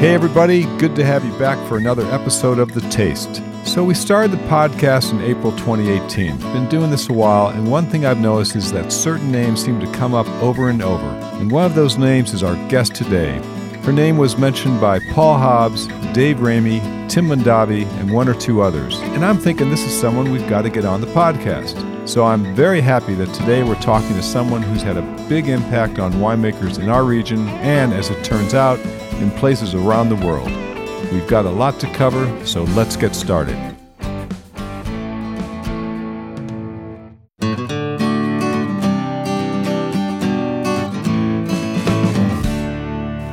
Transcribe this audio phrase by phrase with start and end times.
[0.00, 3.42] Hey, everybody, good to have you back for another episode of The Taste.
[3.66, 6.38] So, we started the podcast in April 2018.
[6.38, 9.78] Been doing this a while, and one thing I've noticed is that certain names seem
[9.78, 11.06] to come up over and over.
[11.38, 13.42] And one of those names is our guest today.
[13.82, 16.80] Her name was mentioned by Paul Hobbs, Dave Ramey,
[17.10, 18.98] Tim Mondavi, and one or two others.
[19.00, 22.08] And I'm thinking this is someone we've got to get on the podcast.
[22.08, 25.98] So I'm very happy that today we're talking to someone who's had a big impact
[25.98, 28.78] on winemakers in our region and, as it turns out,
[29.20, 30.50] in places around the world.
[31.12, 33.56] We've got a lot to cover, so let's get started.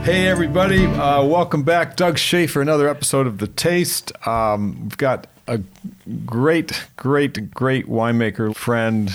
[0.03, 0.85] Hey, everybody.
[0.85, 1.97] Uh, welcome back.
[1.97, 4.11] Doug Shafer, another episode of The Taste.
[4.25, 5.61] Um, we've got a
[6.25, 9.13] great, great, great winemaker, friend,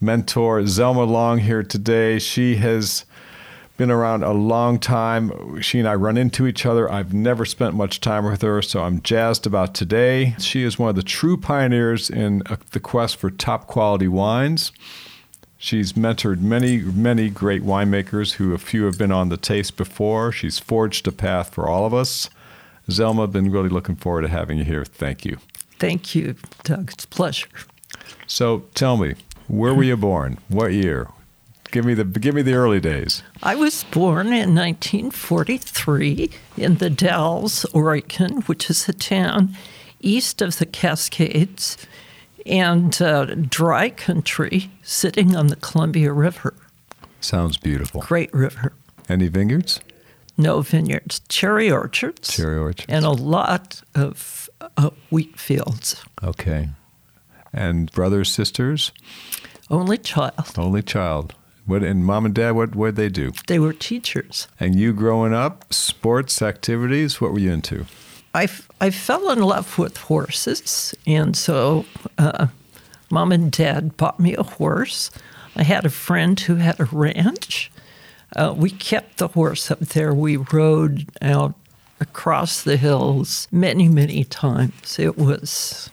[0.00, 2.18] mentor, Zelma Long, here today.
[2.18, 3.04] She has
[3.80, 5.58] been around a long time.
[5.62, 6.92] She and I run into each other.
[6.92, 10.34] I've never spent much time with her, so I'm jazzed about today.
[10.38, 14.70] She is one of the true pioneers in uh, the quest for top quality wines.
[15.56, 20.30] She's mentored many, many great winemakers who a few have been on the taste before.
[20.30, 22.28] She's forged a path for all of us.
[22.90, 24.84] Zelma, I've been really looking forward to having you here.
[24.84, 25.38] Thank you.
[25.78, 26.90] Thank you, Doug.
[26.92, 27.48] It's a pleasure.
[28.26, 29.14] So tell me,
[29.48, 30.36] where were you born?
[30.48, 31.08] What year?
[31.70, 33.22] Give me the give me the early days.
[33.42, 39.56] I was born in 1943 in the Dalles, Oregon, which is a town
[40.00, 41.76] east of the Cascades
[42.46, 46.54] and uh, dry country sitting on the Columbia River.
[47.20, 48.00] Sounds beautiful.
[48.00, 48.72] Great river.
[49.08, 49.80] Any vineyards?
[50.38, 52.34] No vineyards, cherry orchards.
[52.34, 52.86] Cherry orchards.
[52.88, 56.02] And a lot of uh, wheat fields.
[56.22, 56.70] Okay.
[57.52, 58.92] And brothers, sisters?
[59.70, 60.52] Only child.
[60.56, 61.34] Only child.
[61.66, 62.52] What and mom and dad?
[62.52, 63.32] What what they do?
[63.46, 64.48] They were teachers.
[64.58, 67.20] And you growing up, sports activities?
[67.20, 67.86] What were you into?
[68.34, 68.48] I,
[68.80, 71.84] I fell in love with horses, and so
[72.16, 72.46] uh,
[73.10, 75.10] mom and dad bought me a horse.
[75.56, 77.72] I had a friend who had a ranch.
[78.36, 80.14] Uh, we kept the horse up there.
[80.14, 81.54] We rode out
[81.98, 84.98] across the hills many, many times.
[84.98, 85.90] It was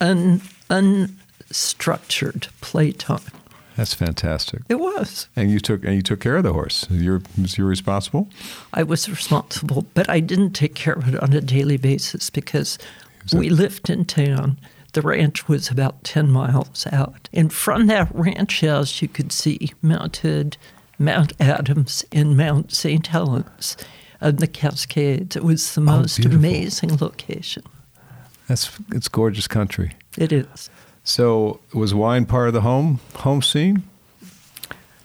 [0.00, 3.32] an unstructured playtime.
[3.78, 4.62] That's fantastic.
[4.68, 5.28] It was.
[5.36, 6.84] And you took and you took care of the horse.
[6.90, 8.28] You're was you responsible?
[8.74, 12.76] I was responsible, but I didn't take care of it on a daily basis because
[13.32, 14.58] we lived in town.
[14.94, 17.28] The ranch was about 10 miles out.
[17.32, 20.56] And from that ranch house, you could see mounted
[20.98, 23.06] Mount Adams and Mount St.
[23.06, 23.76] Helens
[24.20, 25.36] and the Cascades.
[25.36, 26.38] It was the oh, most beautiful.
[26.38, 27.62] amazing location.
[28.48, 29.92] That's it's gorgeous country.
[30.16, 30.68] It is.
[31.08, 33.82] So was wine part of the home home scene?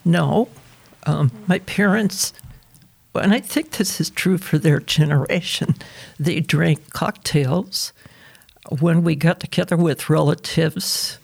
[0.04, 0.50] No.
[1.06, 2.34] Um, my parents,
[3.16, 5.76] and I think this is true for their generation,
[6.20, 7.94] they drank cocktails.
[8.80, 11.20] When we got together with relatives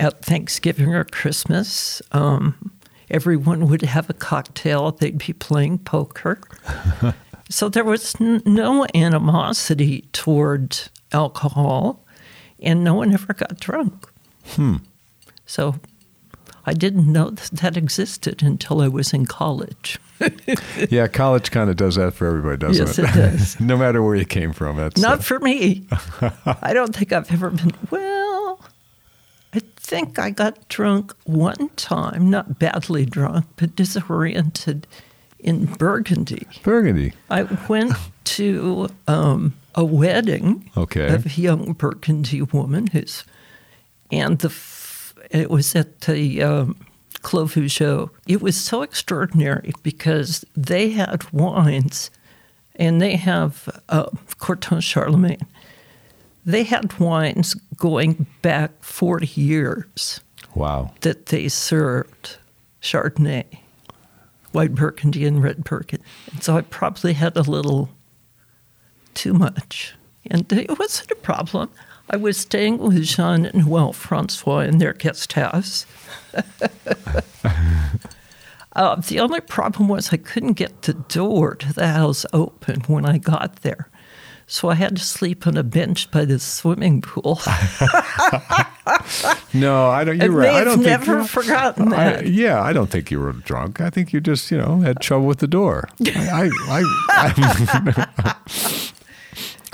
[0.00, 2.72] at Thanksgiving or Christmas, um,
[3.10, 4.90] everyone would have a cocktail.
[4.90, 6.40] They'd be playing poker.
[7.50, 10.78] so there was n- no animosity toward
[11.12, 12.06] alcohol,
[12.60, 14.08] and no one ever got drunk.
[14.46, 14.76] Hmm.
[15.46, 15.76] So
[16.66, 19.98] I didn't know that, that existed until I was in college.
[20.90, 23.04] Yeah, college kind of does that for everybody, doesn't Yes, it?
[23.04, 23.60] it does.
[23.60, 24.76] no matter where you came from.
[24.76, 25.86] That's Not uh, for me.
[26.62, 27.72] I don't think I've ever been.
[27.90, 28.60] Well,
[29.54, 34.86] I think I got drunk one time, not badly drunk, but disoriented
[35.38, 36.46] in Burgundy.
[36.62, 37.12] Burgundy.
[37.30, 37.94] I went
[38.24, 41.06] to um, a wedding Okay.
[41.14, 43.24] of a young Burgundy woman who's,
[44.10, 46.76] and the f- it was at the um,
[47.22, 48.10] Clos Vougeot.
[48.26, 52.10] It was so extraordinary because they had wines,
[52.76, 54.06] and they have uh,
[54.38, 55.46] Corton Charlemagne.
[56.44, 60.20] They had wines going back forty years
[60.54, 60.92] Wow.
[61.02, 62.38] that they served
[62.82, 63.44] Chardonnay,
[64.52, 66.04] white Burgundy, and red Burgundy.
[66.32, 67.90] And so I probably had a little
[69.18, 69.94] too much.
[70.30, 71.70] And it wasn't a problem.
[72.10, 75.84] I was staying with Jean and Noel Francois in their guest house.
[78.74, 83.04] uh, the only problem was I couldn't get the door to the house open when
[83.04, 83.88] I got there.
[84.46, 87.40] So I had to sleep on a bench by the swimming pool.
[89.52, 90.18] No, I don't.
[90.20, 90.54] You're right.
[90.54, 92.26] I don't think never you- forgotten I, that.
[92.26, 93.80] yeah, I don't think you were drunk.
[93.80, 95.88] I think you just, you know, had trouble with the door.
[96.06, 98.36] I, I, I,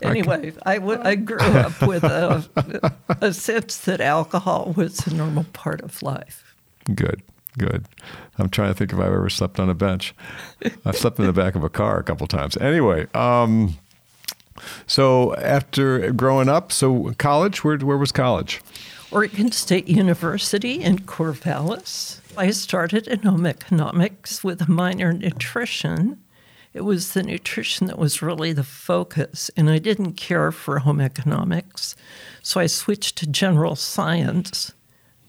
[0.05, 5.45] Anyway, I, w- I grew up with a, a sense that alcohol was a normal
[5.53, 6.55] part of life.
[6.95, 7.23] good.
[7.57, 7.87] Good.
[8.37, 10.13] I'm trying to think if I've ever slept on a bench.
[10.85, 12.57] I've slept in the back of a car a couple times.
[12.57, 13.77] Anyway, um,
[14.89, 18.61] so after growing up, so college, where, where was college?
[19.13, 22.19] Oregon State University in Corvallis.
[22.37, 26.21] I started in home economics with a minor in nutrition.
[26.75, 31.01] It was the nutrition that was really the focus, and I didn't care for home
[31.01, 31.95] economics.
[32.43, 34.75] So I switched to general science,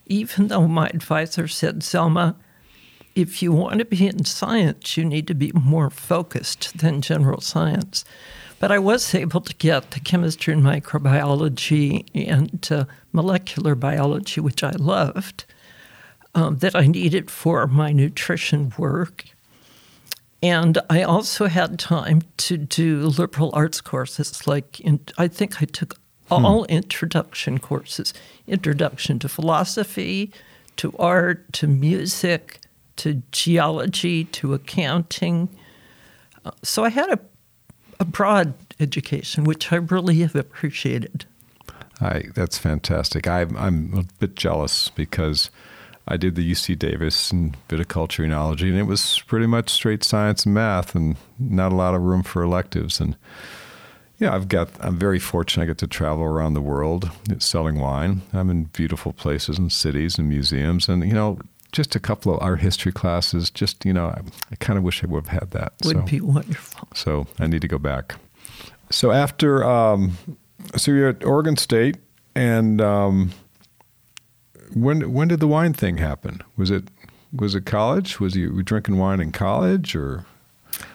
[0.06, 2.34] even though my advisor said, Zelma,
[3.14, 7.40] if you want to be in science, you need to be more focused than general
[7.40, 8.04] science.
[8.58, 14.64] But I was able to get the chemistry and microbiology and uh, molecular biology, which
[14.64, 15.44] I loved,
[16.34, 19.26] um, that I needed for my nutrition work.
[20.42, 24.46] And I also had time to do liberal arts courses.
[24.46, 25.98] Like, in, I think I took
[26.30, 26.70] all hmm.
[26.70, 28.12] introduction courses
[28.46, 30.32] introduction to philosophy,
[30.76, 32.60] to art, to music,
[32.96, 35.48] to geology, to accounting.
[36.44, 37.18] Uh, so I had a
[38.00, 41.24] a broad education, which I really have appreciated.
[42.00, 43.26] I, that's fantastic.
[43.26, 45.50] I, I'm a bit jealous because
[46.08, 50.44] I did the UC Davis and viticulture enology, and it was pretty much straight science
[50.44, 53.00] and math, and not a lot of room for electives.
[53.00, 53.16] And
[54.18, 54.70] yeah, I've got.
[54.80, 55.64] I'm very fortunate.
[55.64, 58.22] I get to travel around the world selling wine.
[58.32, 61.38] I'm in beautiful places and cities and museums, and you know,
[61.72, 63.50] just a couple of art history classes.
[63.50, 64.20] Just you know, I,
[64.52, 65.72] I kind of wish I would have had that.
[65.84, 66.88] Would so, be wonderful.
[66.94, 68.14] So I need to go back.
[68.90, 70.16] So after, um,
[70.76, 71.96] so you're at Oregon State,
[72.36, 73.32] and um,
[74.74, 76.42] when when did the wine thing happen?
[76.56, 76.84] Was it
[77.32, 78.20] was it college?
[78.20, 80.24] Was you drinking wine in college or?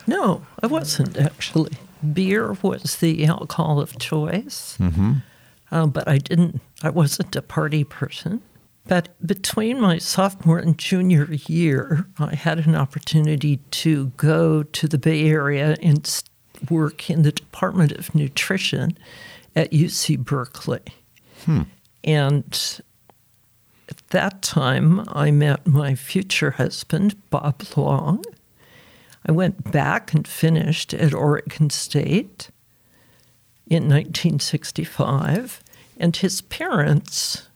[0.08, 1.72] No, I wasn't actually.
[2.14, 5.14] Beer was the alcohol of choice, mm-hmm.
[5.72, 6.60] uh, but I didn't.
[6.82, 8.42] I wasn't a party person.
[8.88, 14.98] But between my sophomore and junior year, I had an opportunity to go to the
[14.98, 16.24] Bay Area and
[16.70, 18.98] work in the Department of Nutrition
[19.56, 20.82] at UC Berkeley.
[21.46, 21.62] Hmm.
[22.04, 22.82] And
[23.92, 28.24] at that time, I met my future husband, Bob Long.
[29.28, 32.50] I went back and finished at Oregon State
[33.68, 35.62] in 1965,
[36.00, 37.50] and his parents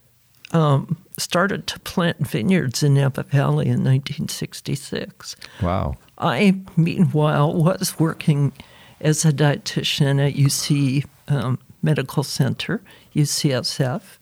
[0.51, 5.37] um, started to plant vineyards in Napa Valley in 1966.
[5.61, 5.95] Wow.
[6.17, 8.51] I, meanwhile, was working
[8.99, 12.81] as a dietitian at UC um, Medical Center,
[13.15, 14.17] UCSF.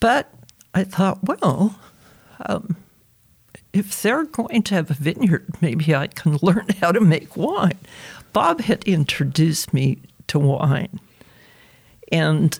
[0.00, 0.32] But
[0.74, 1.78] I thought, well,
[2.46, 2.76] um,
[3.72, 7.78] if they're going to have a vineyard, maybe I can learn how to make wine.
[8.32, 9.98] Bob had introduced me
[10.28, 11.00] to wine.
[12.12, 12.58] And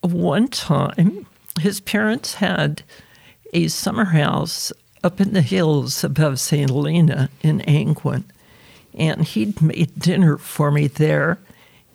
[0.00, 1.26] one time,
[1.60, 2.82] his parents had
[3.52, 6.70] a summer house up in the hills above St.
[6.70, 8.24] Helena in Angwin.
[8.94, 11.38] And he'd made dinner for me there.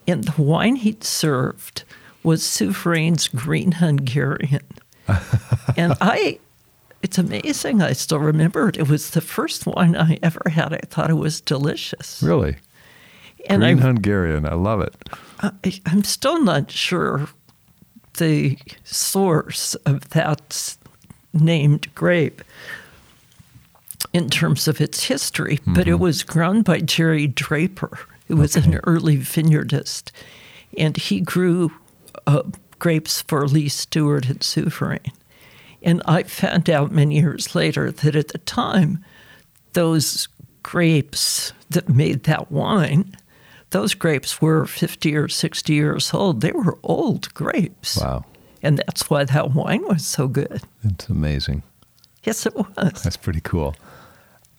[0.07, 1.84] And the wine he'd served
[2.30, 4.62] was Souverain's Green Hungarian.
[5.76, 6.38] and I,
[7.02, 8.78] it's amazing, I still remember it.
[8.78, 10.72] It was the first wine I ever had.
[10.72, 12.22] I thought it was delicious.
[12.22, 12.58] Really?
[13.48, 14.96] And Green I, Hungarian, I love it.
[15.40, 17.30] I, I'm still not sure
[18.20, 20.78] the source of that
[21.34, 22.44] named grape
[24.14, 25.74] in terms of its history, mm-hmm.
[25.74, 26.04] but it mm-hmm.
[26.04, 28.70] was grown by Jerry Draper, who was okay.
[28.72, 30.12] an early vineyardist,
[30.77, 31.72] and he grew
[32.28, 32.44] uh,
[32.80, 35.12] grapes for Lee Stewart and Souverain.
[35.82, 39.04] And I found out many years later that at the time,
[39.74, 40.28] those
[40.62, 43.16] grapes that made that wine
[43.72, 46.42] those grapes were 50 or 60 years old.
[46.42, 47.98] They were old grapes.
[47.98, 48.25] Wow.
[48.62, 50.62] And that's why that wine was so good.
[50.84, 51.63] It's amazing.
[52.24, 53.04] Yes, it was.
[53.04, 53.75] That's pretty cool.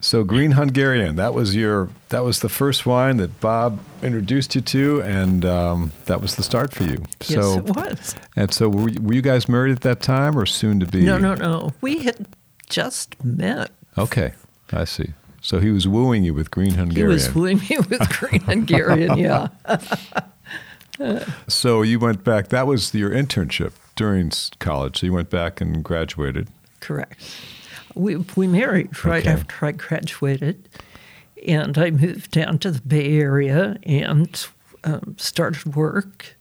[0.03, 4.63] So Green Hungarian, that was your that was the first wine that Bob introduced you
[4.63, 7.03] to, and um, that was the start for you.
[7.21, 8.17] So, yes, it was.
[8.35, 11.05] And so, were, were you guys married at that time, or soon to be?
[11.05, 11.75] No, no, no.
[11.83, 12.27] We had
[12.71, 13.71] just met.
[13.99, 14.33] Okay,
[14.73, 15.13] I see.
[15.43, 17.11] So he was wooing you with Green Hungarian.
[17.11, 19.49] He was wooing me with Green Hungarian, yeah.
[21.49, 22.49] so you went back.
[22.49, 25.01] That was your internship during college.
[25.01, 26.49] So you went back and graduated.
[26.81, 27.23] Correct.
[27.95, 29.31] We we married right okay.
[29.31, 30.69] after I graduated,
[31.47, 34.47] and I moved down to the Bay Area and
[34.85, 36.37] um, started work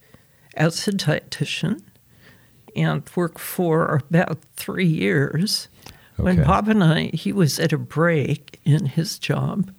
[0.56, 1.82] as a dietitian,
[2.76, 5.70] and worked for about three years
[6.20, 6.36] Okay.
[6.36, 9.74] When Bob and I, he was at a break in his job,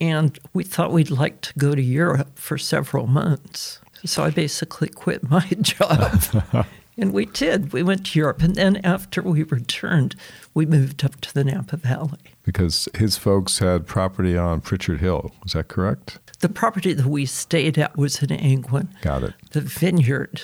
[0.00, 3.80] and we thought we'd like to go to Europe for several months.
[4.04, 6.22] So I basically quit my job
[6.98, 7.72] And we did.
[7.72, 8.42] We went to Europe.
[8.42, 10.16] And then after we returned,
[10.54, 12.18] we moved up to the Napa Valley.
[12.42, 15.32] Because his folks had property on Pritchard Hill.
[15.44, 16.18] Is that correct?
[16.40, 18.88] The property that we stayed at was in Angwin.
[19.02, 19.34] Got it.
[19.50, 20.42] The vineyard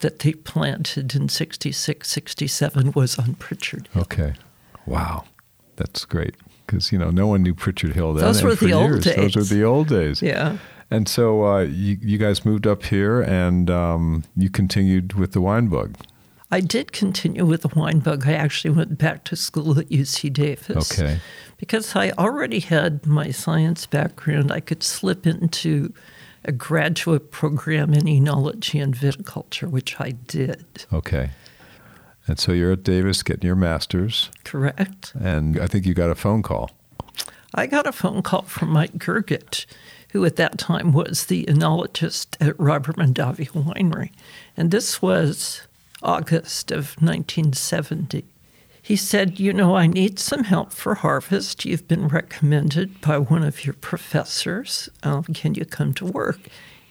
[0.00, 3.88] that they planted in 66, 67 was on Pritchard.
[3.92, 4.02] Hill.
[4.02, 4.34] Okay.
[4.86, 5.24] Wow.
[5.76, 6.34] That's great.
[6.66, 8.24] Because, you know, no one knew Pritchard Hill then.
[8.24, 10.22] Those were the old years, Those were the old days.
[10.22, 10.58] Yeah.
[10.90, 15.40] And so uh, you, you guys moved up here and um, you continued with the
[15.40, 15.96] wine bug.
[16.50, 18.26] I did continue with the wine bug.
[18.26, 20.90] I actually went back to school at UC Davis.
[20.90, 21.20] Okay.
[21.58, 25.92] Because I already had my science background, I could slip into
[26.44, 30.86] a graduate program in enology and viticulture, which I did.
[30.92, 31.30] Okay.
[32.26, 35.12] And so you're at Davis getting your master's, Correct.
[35.20, 36.70] and I think you got a phone call.
[37.54, 39.66] I got a phone call from Mike Grgich,
[40.12, 44.10] who at that time was the enologist at Robert Mondavi Winery.
[44.56, 45.66] And this was
[46.02, 48.24] August of 1970.
[48.82, 51.64] He said, You know, I need some help for harvest.
[51.64, 54.88] You've been recommended by one of your professors.
[55.02, 56.40] Um, can you come to work?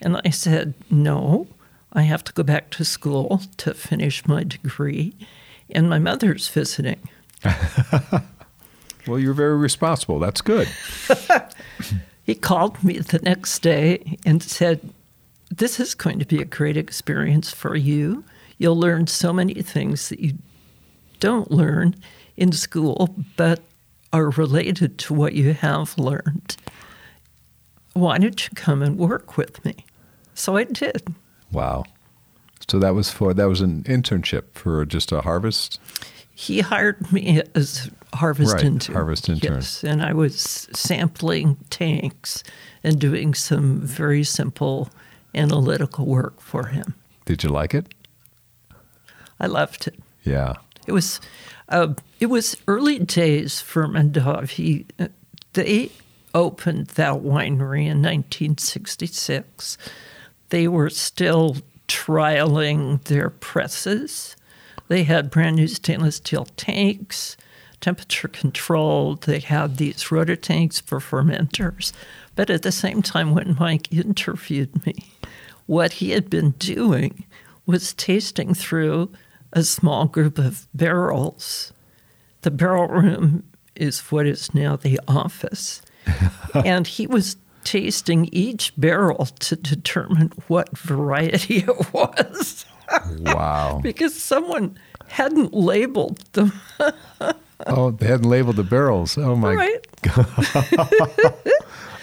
[0.01, 1.47] And I said, No,
[1.91, 5.13] I have to go back to school to finish my degree.
[5.71, 6.99] And my mother's visiting.
[9.09, 10.19] Well, you're very responsible.
[10.19, 10.67] That's good.
[12.29, 14.93] He called me the next day and said,
[15.50, 18.24] This is going to be a great experience for you.
[18.59, 20.33] You'll learn so many things that you
[21.19, 21.95] don't learn
[22.38, 23.62] in school, but
[24.13, 26.55] are related to what you have learned.
[27.93, 29.83] Why don't you come and work with me?
[30.36, 31.15] So I did.
[31.51, 31.83] Wow.
[32.67, 35.79] So that was for that was an internship for just a harvest.
[36.36, 38.96] He hired me as harvest Right, intern.
[38.96, 39.56] harvest intern.
[39.56, 42.44] Yes, and I was sampling tanks
[42.84, 44.89] and doing some very simple
[45.36, 46.96] analytical work for him.
[47.25, 47.88] Did you like it?
[49.39, 50.00] I loved it.
[50.24, 50.54] Yeah.
[50.88, 51.22] It was
[51.70, 54.86] uh, it was early days for Mondavi.
[55.00, 55.08] Uh,
[55.54, 55.92] They
[56.34, 59.78] opened that winery in 1966.
[60.50, 64.36] They were still trialing their presses.
[64.88, 67.38] They had brand new stainless steel tanks,
[67.81, 69.24] temperature controlled.
[69.24, 71.91] They had these rotor tanks for fermenters.
[72.36, 75.12] But at the same time, when Mike interviewed me,
[75.65, 77.25] what he had been doing
[77.65, 79.12] was tasting through
[79.53, 81.74] a small group of barrels.
[82.41, 83.43] The barrel room
[83.75, 85.81] is what is now the office.
[86.53, 92.65] and he was tasting each barrel to determine what variety it was
[93.19, 93.79] Wow.
[93.83, 96.53] because someone hadn't labeled them
[97.68, 99.18] oh, they hadn't labeled the barrels.
[99.18, 99.54] Oh my.
[99.54, 99.88] right.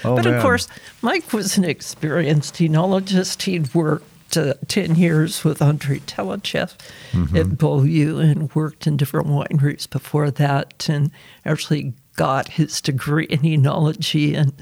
[0.03, 0.35] Oh but man.
[0.35, 0.67] of course,
[1.01, 3.41] Mike was an experienced enologist.
[3.41, 6.75] He'd worked uh, 10 years with André Tchelistcheff
[7.13, 7.35] Mm-hmm.
[7.35, 11.09] at Beaulieu and worked in different wineries before that and
[11.45, 14.53] actually got his degree in enology in,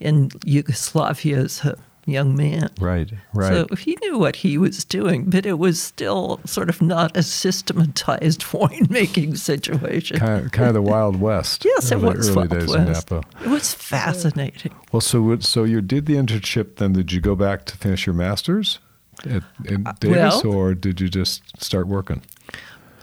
[0.00, 2.70] in Yugoslavia as a young man.
[2.80, 3.10] Right.
[3.34, 3.68] Right.
[3.68, 7.22] So he knew what he was doing, but it was still sort of not a
[7.22, 10.18] systematized winemaking situation.
[10.18, 11.64] kind of, kind of the Wild West.
[11.70, 13.10] Yes, it was early days in West.
[13.10, 13.26] Napa.
[13.44, 14.74] It was fascinating.
[14.92, 16.76] Well, so so you did the internship.
[16.76, 18.78] Then did you go back to finish your masters
[19.24, 22.22] at, in Davis, Uh, well- or did you just start working?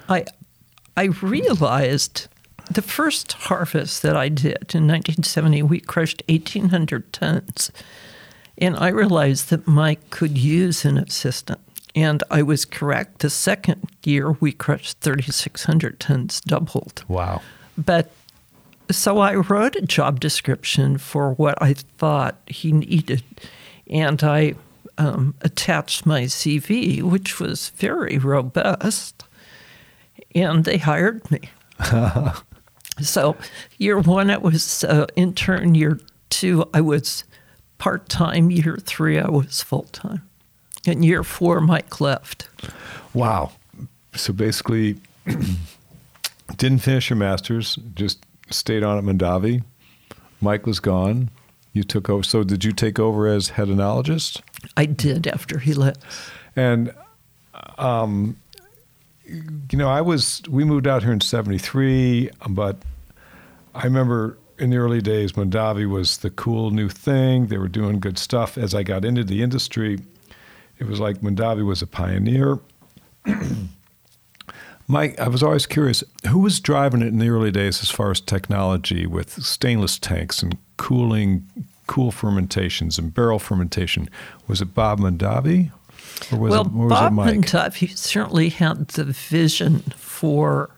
[0.09, 0.25] I
[0.95, 2.27] I realized
[2.71, 7.71] the first harvest that I did in 1970, we crushed 1,800 tons,
[8.57, 11.59] and I realized that Mike could use an assistant.
[11.95, 13.19] And I was correct.
[13.19, 17.03] The second year, we crushed 3,600 tons, doubled.
[17.07, 17.41] Wow.
[17.77, 18.11] But
[18.91, 23.23] so I wrote a job description for what I thought he needed,
[23.89, 24.55] and I
[24.97, 29.23] um, attached my CV, which was very robust,
[30.33, 31.49] and they hired me.
[33.01, 33.35] so
[33.77, 35.75] year one, I was uh, intern.
[35.75, 35.99] Year
[36.29, 37.23] two, I was
[37.77, 38.51] part time.
[38.51, 40.27] Year three, I was full time.
[40.86, 42.50] And year four, Mike left.
[43.13, 43.51] Wow.
[44.15, 44.98] So basically,
[46.57, 47.77] didn't finish your masters.
[47.93, 49.63] Just stayed on at Mondavi.
[50.41, 51.29] Mike was gone.
[51.74, 52.24] You took over.
[52.24, 54.41] So did you take over as head enologist?
[54.75, 56.03] I did after he left.
[56.55, 56.93] And,
[57.77, 58.38] um,
[59.25, 62.77] you know, I was, we moved out here in 73, but
[63.75, 67.47] I remember in the early days, Mondavi was the cool new thing.
[67.47, 68.57] They were doing good stuff.
[68.57, 69.99] As I got into the industry,
[70.79, 72.59] it was like Mondavi was a pioneer.
[74.87, 78.09] Mike, I was always curious who was driving it in the early days as far
[78.09, 81.45] as technology with stainless tanks and cooling,
[81.87, 84.09] cool fermentations and barrel fermentation?
[84.47, 85.71] Was it Bob Mondavi?
[86.31, 87.13] Or was well, it, or was Bob?
[87.13, 90.69] Mondavi certainly had the vision for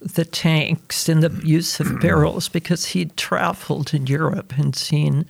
[0.00, 5.26] the tanks and the use of barrels because he'd traveled in Europe and seen,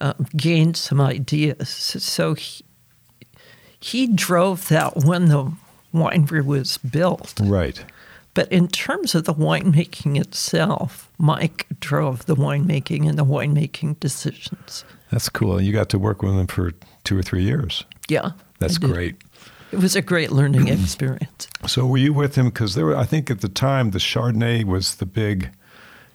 [0.00, 1.68] uh, gained some ideas.
[1.68, 2.64] So he,
[3.78, 5.52] he drove that when the
[5.92, 7.34] winery was built.
[7.42, 7.84] right.
[8.34, 14.84] But in terms of the winemaking itself, Mike drove the winemaking and the winemaking decisions.
[15.12, 15.60] That's cool.
[15.60, 16.72] You got to work with him for
[17.04, 17.84] two or three years.
[18.08, 18.32] Yeah.
[18.58, 19.16] That's great.
[19.74, 21.48] It was a great learning experience.
[21.66, 22.46] So were you with him?
[22.46, 25.50] Because there were, I think at the time, the Chardonnay was the big.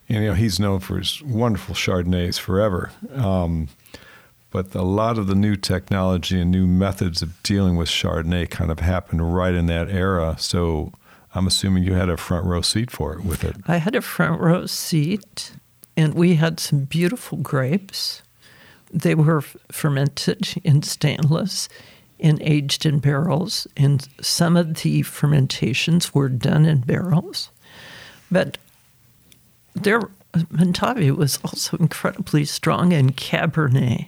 [0.08, 2.89] You know, he's known for his wonderful Chardonnays forever.
[3.13, 3.68] Um,
[4.50, 8.72] but a lot of the new technology and new methods of dealing with Chardonnay kind
[8.72, 10.38] of happened right in that era.
[10.39, 10.94] So
[11.36, 13.58] I'm assuming you had a front row seat for it with it.
[13.68, 15.51] I had a front row seat,
[15.98, 18.22] and we had some beautiful grapes.
[18.89, 21.68] They were fermented in stainless
[22.20, 27.50] and aged in barrels, and some of the fermentations were done in barrels.
[28.32, 28.58] But
[29.74, 30.02] their
[30.34, 34.08] Mondavi was also incredibly strong in Cabernet.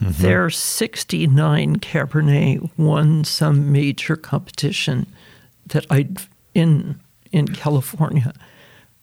[0.00, 0.22] Mm-hmm.
[0.22, 5.06] Their 69 Cabernet won some major competition
[5.66, 6.08] that I
[6.54, 7.00] in
[7.32, 8.32] in California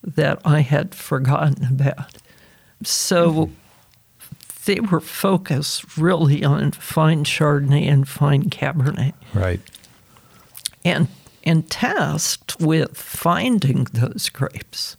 [0.02, 2.16] that I had forgotten about.
[2.82, 3.52] So mm-hmm.
[4.68, 9.60] They were focused really on fine Chardonnay and fine Cabernet Right.
[10.84, 11.08] and
[11.42, 14.98] and tasked with finding those grapes.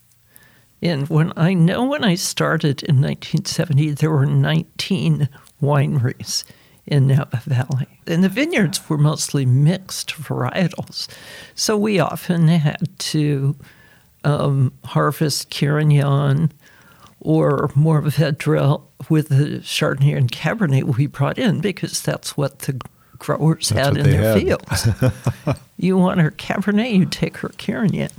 [0.82, 5.30] And when I know when I started in 1970, there were 19
[5.62, 6.46] wineries
[6.88, 11.08] in Napa Valley, and the vineyards were mostly mixed varietals.
[11.54, 13.56] So we often had to
[14.24, 16.52] um, harvest Carignan
[17.22, 22.80] or more Mourvedre with the Chardonnay and Cabernet we brought in because that's what the
[23.18, 24.42] growers That's had in their had.
[24.42, 24.88] fields.
[25.78, 28.10] you want her Cabernet, you take her Carignan.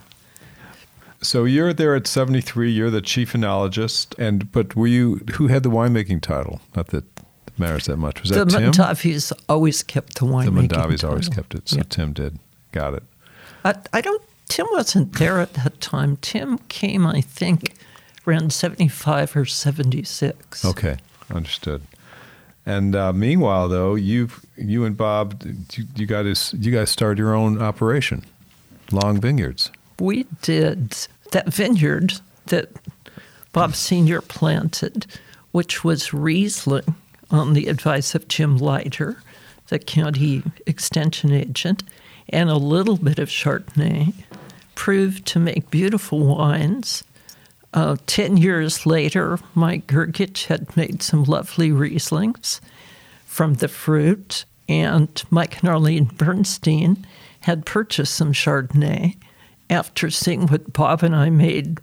[1.23, 2.71] So you're there at 73.
[2.71, 6.61] You're the chief enologist, and but were you who had the winemaking title?
[6.75, 8.23] Not that it matters that much.
[8.23, 8.73] Was The that Tim?
[8.73, 10.69] Mondavi's always kept the winemaking.
[10.69, 10.75] the.
[10.77, 11.69] Mondavi's always kept it.
[11.69, 11.83] So Yeah.
[11.91, 12.39] Tim did.
[12.73, 13.03] Got it.
[13.65, 14.23] I, I don't.
[14.49, 16.17] Tim wasn't there at that time.
[16.23, 17.75] Tim came, I think,
[18.27, 20.65] around seventy-five or seventy-six.
[20.65, 20.97] Okay,
[21.33, 21.83] understood.
[22.67, 27.35] And uh, meanwhile, though, you've you and Bob, you, you guys you guys started your
[27.35, 28.25] own operation,
[28.93, 29.71] Long Vineyards.
[29.99, 30.97] We did
[31.33, 32.71] that vineyard that
[33.53, 35.07] Bob Senior planted,
[35.53, 36.95] which was Riesling,
[37.31, 39.23] on the advice of Jim Leiter,
[39.69, 41.83] the county extension agent,
[42.29, 44.15] and a little bit of Chardonnay,
[44.75, 47.05] proved to make beautiful wines.
[47.73, 52.61] Uh, Ten years later, Mike Grgich had made some lovely Rieslings
[53.25, 57.07] from the fruit, and Mike and Arlene Bernstein
[57.41, 59.17] had purchased some Chardonnay
[59.69, 61.79] after seeing what Bob and I made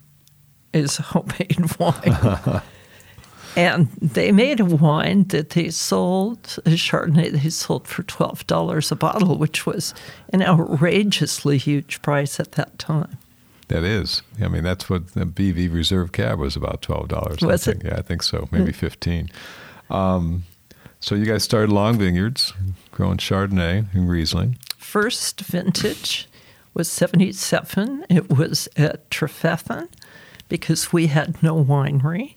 [0.74, 2.62] as homemade wine.
[3.56, 8.96] and they made a wine that they sold, a Chardonnay they sold for $12 a
[8.96, 9.94] bottle, which was
[10.34, 13.18] an outrageously huge price at that time.
[13.70, 17.42] That is, I mean, that's what the BV Reserve Cab was about twelve dollars.
[17.42, 17.82] Was I it?
[17.84, 18.48] Yeah, I think so.
[18.52, 19.30] Maybe fifteen.
[19.90, 20.44] Um,
[21.00, 22.54] so you guys started Long Vineyards,
[22.92, 24.58] growing Chardonnay and Riesling.
[24.78, 26.28] First vintage
[26.74, 28.06] was 77.
[28.10, 29.90] It was at Trefethen
[30.50, 32.36] because we had no winery.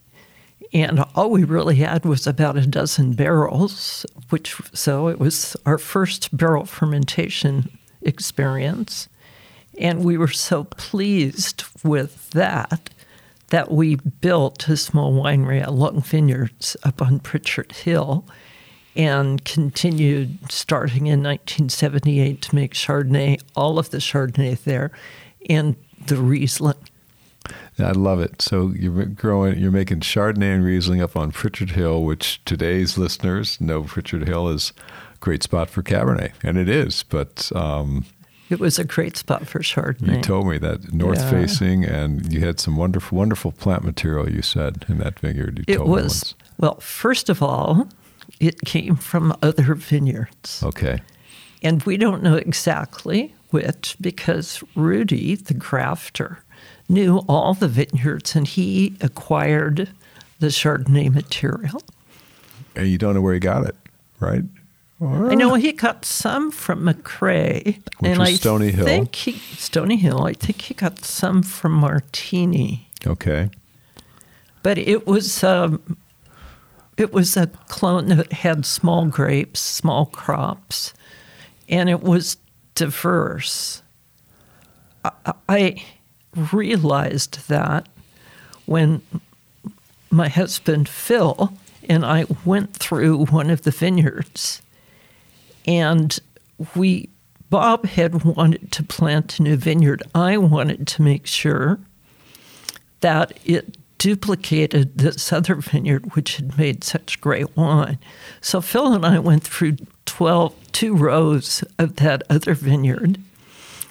[0.73, 5.79] And all we really had was about a dozen barrels, which so it was our
[5.79, 9.09] first barrel fermentation experience.
[9.81, 12.91] And we were so pleased with that
[13.49, 18.25] that we built a small winery at Long Vineyards up on Pritchard Hill
[18.95, 24.93] and continued starting in 1978 to make Chardonnay, all of the Chardonnay there,
[25.49, 25.75] and
[26.07, 26.77] the Riesling.
[27.79, 28.43] I love it.
[28.43, 33.61] So you're growing, you're making Chardonnay and Riesling up on Pritchard Hill, which today's listeners
[33.61, 34.73] know Pritchard Hill is
[35.15, 37.03] a great spot for Cabernet, and it is.
[37.03, 38.05] But um,
[38.51, 40.17] It was a great spot for Chardonnay.
[40.17, 41.31] you told me that north Yeah.
[41.31, 44.29] facing, and you had some wonderful, wonderful plant material.
[44.29, 45.59] You said in that vineyard.
[45.59, 47.89] You it told me was, well, first of all,
[48.41, 50.63] it came from other vineyards.
[50.65, 51.01] Okay.
[51.63, 56.39] And we don't know exactly which because Rudy, the crafter,
[56.89, 59.91] knew all the vineyards and he acquired
[60.41, 61.83] the Chardonnay material.
[62.77, 63.77] And you don't know where he got it,
[64.21, 64.45] right?
[65.03, 68.85] I know he got some from McCrea, Which and I Stony Hill.
[68.85, 70.25] think he Stony Hill.
[70.25, 73.49] I think he got some from Martini, Okay.
[74.63, 75.97] but it was um,
[76.99, 80.93] it was a clone that had small grapes, small crops,
[81.69, 82.37] and it was
[82.75, 83.83] diverse.
[85.03, 85.85] I, I
[86.53, 87.89] realized that
[88.67, 89.01] when
[90.11, 91.55] my husband Phil
[91.89, 94.61] and I went through one of the vineyards,
[95.71, 96.19] and
[96.75, 97.09] we
[97.49, 100.03] Bob had wanted to plant a new vineyard.
[100.15, 101.81] I wanted to make sure
[103.01, 107.99] that it duplicated this other vineyard, which had made such great wine.
[108.41, 113.19] So Phil and I went through 12, two rows of that other vineyard,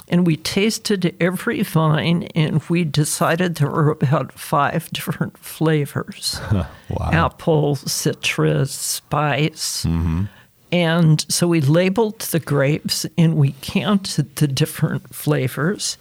[0.07, 6.65] and we tasted every vine, and we decided there were about five different flavors wow.
[7.11, 9.85] apple, citrus, spice.
[9.85, 10.25] Mm-hmm.
[10.71, 15.97] And so we labeled the grapes and we counted the different flavors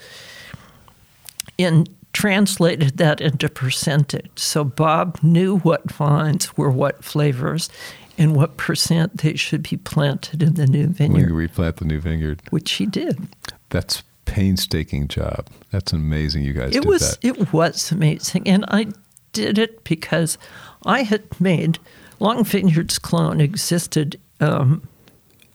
[1.59, 4.31] and translated that into percentage.
[4.37, 7.68] So Bob knew what vines were what flavors
[8.16, 11.20] and what percent they should be planted in the new vineyard.
[11.20, 12.42] When you replant the new vineyard.
[12.50, 13.28] which he did.
[13.70, 15.48] That's painstaking job.
[15.70, 17.24] That's amazing you guys It did was that.
[17.24, 18.88] it was amazing, and I
[19.33, 20.37] did it because
[20.85, 21.78] I had made
[22.18, 24.83] Long Vineyards clone existed um,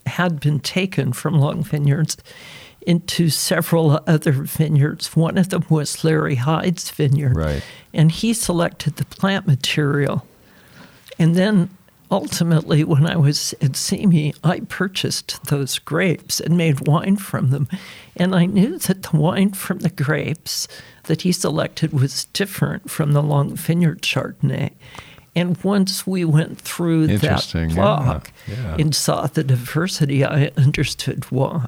[0.06, 2.18] had been taken from Long Vineyards
[2.86, 5.16] into several other vineyards.
[5.16, 7.64] One of them was Larry Hyde's vineyard, Right.
[7.94, 10.26] and he selected the plant material,
[11.18, 11.70] and then.
[12.12, 17.68] Ultimately, when I was at Simi, I purchased those grapes and made wine from them.
[18.16, 20.68] And I knew that the wine from the grapes
[21.06, 24.74] that he selected was different from the Long Vineyard Chardonnay.
[25.36, 28.76] And once we went through that Interesting, yeah, yeah.
[28.78, 31.68] and saw the diversity, I understood why.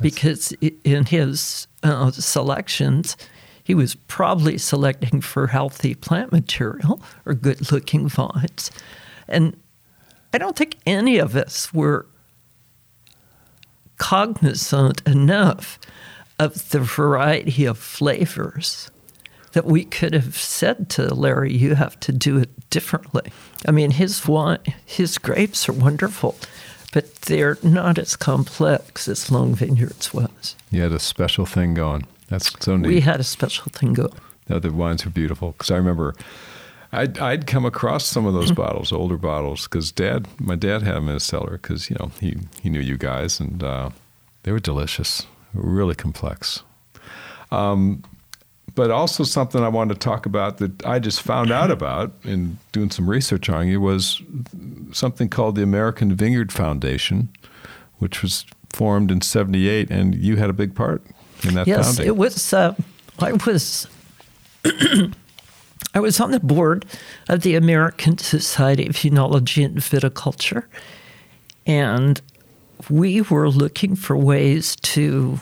[0.00, 0.52] because
[0.84, 3.16] in his uh, selections,
[3.62, 8.70] he was probably selecting for healthy plant material or good looking vines.
[9.26, 9.56] And
[10.32, 12.06] I don't think any of us were
[13.96, 15.78] cognizant enough
[16.38, 18.90] of the variety of flavors
[19.54, 23.32] that we could have said to Larry, "You have to do it differently."
[23.66, 26.36] I mean, his wine, his grapes are wonderful,
[26.92, 30.56] but they're not as complex as Long Vineyards was.
[30.70, 32.06] You had a special thing going.
[32.28, 32.88] That's so neat.
[32.88, 34.12] We had a special thing going.
[34.48, 36.14] No, the wines were beautiful because I remember
[36.92, 40.94] I'd, I'd come across some of those bottles, older bottles, because dad, my dad had
[40.94, 43.90] them in his cellar because you know he he knew you guys and uh,
[44.44, 46.62] they were delicious, really complex.
[47.50, 48.02] Um,
[48.74, 52.58] but also something I wanted to talk about that I just found out about in
[52.72, 54.20] doing some research on you was
[54.92, 57.28] something called the American Vineyard Foundation,
[57.98, 61.02] which was formed in '78, and you had a big part
[61.44, 62.06] in that yes, founding.
[62.06, 62.52] it was.
[62.52, 62.74] Uh,
[63.18, 63.86] I was.
[65.96, 66.84] I was on the board
[67.28, 70.64] of the American Society of Enology and Viticulture,
[71.66, 72.20] and
[72.90, 75.38] we were looking for ways to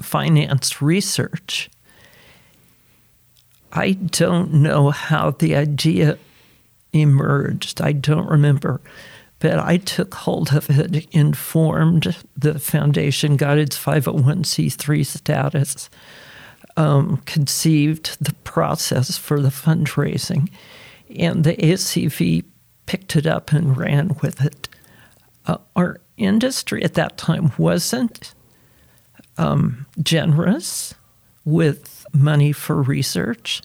[0.00, 1.68] finance research.
[3.76, 6.18] I don't know how the idea
[6.92, 7.80] emerged.
[7.80, 8.80] I don't remember.
[9.38, 15.90] But I took hold of it, informed the foundation, got its 501c3 status,
[16.78, 20.50] um, conceived the process for the fundraising,
[21.14, 22.44] and the ASEV
[22.86, 24.70] picked it up and ran with it.
[25.44, 28.34] Uh, our industry at that time wasn't
[29.36, 30.94] um, generous
[31.44, 33.62] with money for research.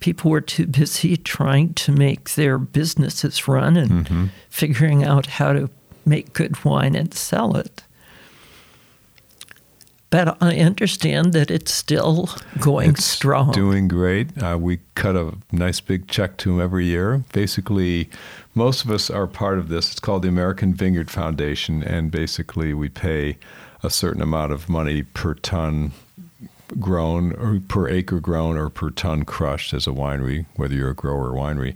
[0.00, 5.70] People were too busy trying to make their businesses run and figuring out how to
[6.06, 7.82] make good wine and sell it.
[10.14, 12.28] But I understand that it's still
[12.60, 13.50] going it's strong.
[13.50, 14.40] Doing great.
[14.40, 17.24] Uh, we cut a nice big check to them every year.
[17.32, 18.08] Basically,
[18.54, 19.90] most of us are part of this.
[19.90, 23.38] It's called the American Vineyard Foundation, and basically, we pay
[23.82, 25.90] a certain amount of money per ton
[26.80, 30.94] grown, or per acre grown, or per ton crushed as a winery, whether you're a
[30.94, 31.74] grower or winery.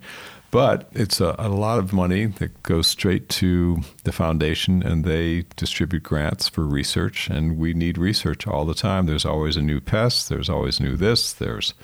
[0.51, 5.45] But it's a, a lot of money that goes straight to the foundation, and they
[5.57, 7.29] distribute grants for research.
[7.29, 9.07] And we need research all the time.
[9.07, 10.29] There's always a new pest.
[10.29, 11.33] There's always new this.
[11.33, 11.75] There's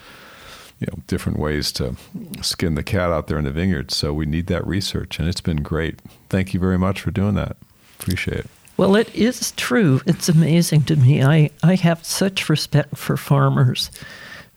[0.81, 1.97] you know different ways to
[2.41, 3.91] skin the cat out there in the vineyard.
[3.91, 6.01] So we need that research, and it's been great.
[6.31, 7.57] Thank you very much for doing that.
[8.01, 8.51] Appreciate it.
[8.77, 10.01] Well, it is true.
[10.07, 11.23] It's amazing to me.
[11.23, 13.91] I, I have such respect for farmers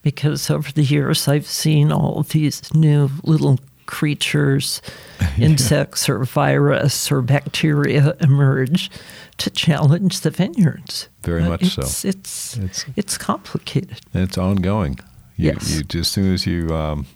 [0.02, 4.82] because over the years I've seen all these new little creatures,
[5.38, 8.90] insects or virus or bacteria emerge
[9.38, 11.08] to challenge the vineyards.
[11.22, 11.82] Very Uh, much so.
[11.82, 14.00] it's, It's, It's it's complicated.
[14.14, 14.98] It's ongoing.
[15.36, 15.70] You, Yes.
[15.76, 17.06] you just as soon as you um,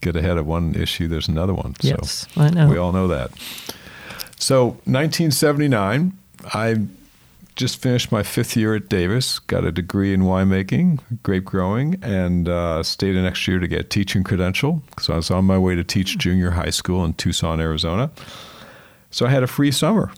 [0.00, 1.74] get ahead of one issue, there's another one.
[1.82, 2.68] Yes, so I know.
[2.68, 3.32] We all know that.
[4.38, 6.12] So 1979,
[6.52, 6.86] I
[7.56, 12.48] just finished my fifth year at Davis, got a degree in winemaking, grape growing, and
[12.48, 14.82] uh, stayed an extra year to get a teaching credential.
[15.00, 18.10] So I was on my way to teach junior high school in Tucson, Arizona.
[19.10, 20.10] So I had a free summer.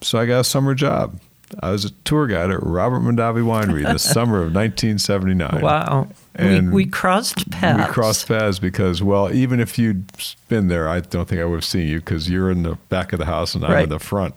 [0.00, 1.20] So I got a summer job.
[1.60, 5.60] I was a tour guide at Robert Mondavi Winery in the summer of 1979.
[5.62, 6.08] Wow.
[6.34, 7.86] And we, we crossed paths.
[7.88, 10.10] We crossed paths because, well, even if you'd
[10.48, 13.12] been there, I don't think I would have seen you because you're in the back
[13.12, 13.82] of the house and I'm Right.
[13.84, 14.34] in the front.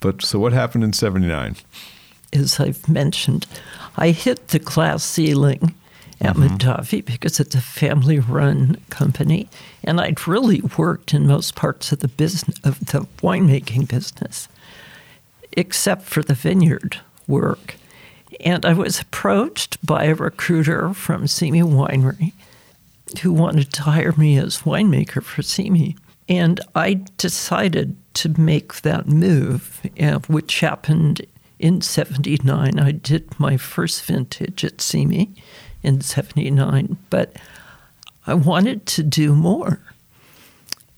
[0.00, 1.56] But so what happened in 79?
[2.32, 3.46] as I've mentioned,
[3.96, 5.74] I hit the glass ceiling
[6.20, 6.56] at mm-hmm.
[6.56, 9.48] Mondavi because it's a family run company.
[9.84, 14.48] And I'd really worked in most parts of the business of the winemaking business,
[15.52, 17.76] except for the vineyard work.
[18.40, 22.32] And I was approached by a recruiter from Simi Winery
[23.22, 25.96] who wanted to hire me as winemaker for Simi.
[26.28, 31.22] And I decided to make that move, uh, which happened
[31.58, 32.78] in 79.
[32.78, 35.30] I did my first vintage at Simi
[35.82, 37.36] in 79, but
[38.26, 39.80] I wanted to do more.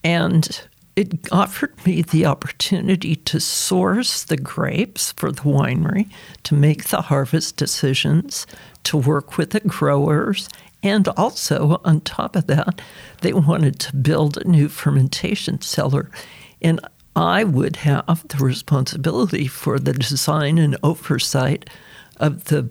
[0.03, 0.61] And
[0.97, 6.11] it offered me the opportunity to source the grapes for the winery,
[6.45, 8.47] to make the harvest decisions,
[8.85, 10.49] to work with the growers,
[10.83, 12.81] and also on top of that,
[13.23, 16.11] they wanted to build a new fermentation cellar.
[16.63, 16.81] And
[17.17, 21.69] I would have the responsibility for the design and oversight
[22.19, 22.69] of the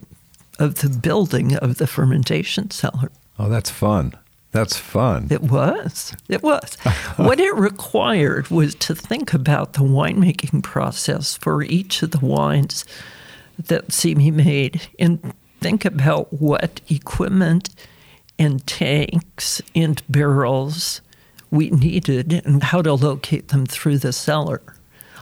[0.60, 3.12] of the building of the fermentation cellar.
[3.38, 4.14] Oh, that's fun.
[4.52, 5.28] That's fun.
[5.30, 6.16] It was.
[6.30, 6.76] It was.
[7.18, 12.86] what it required was to think about the winemaking process for each of the wines
[13.60, 17.70] that Simi made and think about what equipment
[18.40, 21.02] and tanks and barrels
[21.52, 24.62] we needed and how to locate them through the cellar.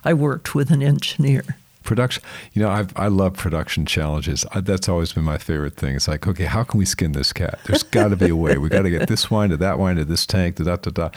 [0.04, 1.44] I worked with an engineer.
[1.84, 2.24] Production,
[2.54, 4.44] you know, I've, I love production challenges.
[4.52, 5.96] I, that's always been my favorite thing.
[5.96, 7.60] It's like, okay, how can we skin this cat?
[7.66, 8.58] There's got to be a way.
[8.58, 10.90] We got to get this wine to that wine to this tank to da da
[10.90, 11.10] da.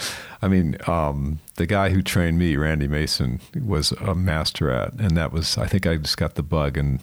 [0.42, 5.16] I mean, um, the guy who trained me, Randy Mason, was a master at, and
[5.16, 5.56] that was.
[5.56, 6.76] I think I just got the bug.
[6.76, 7.00] And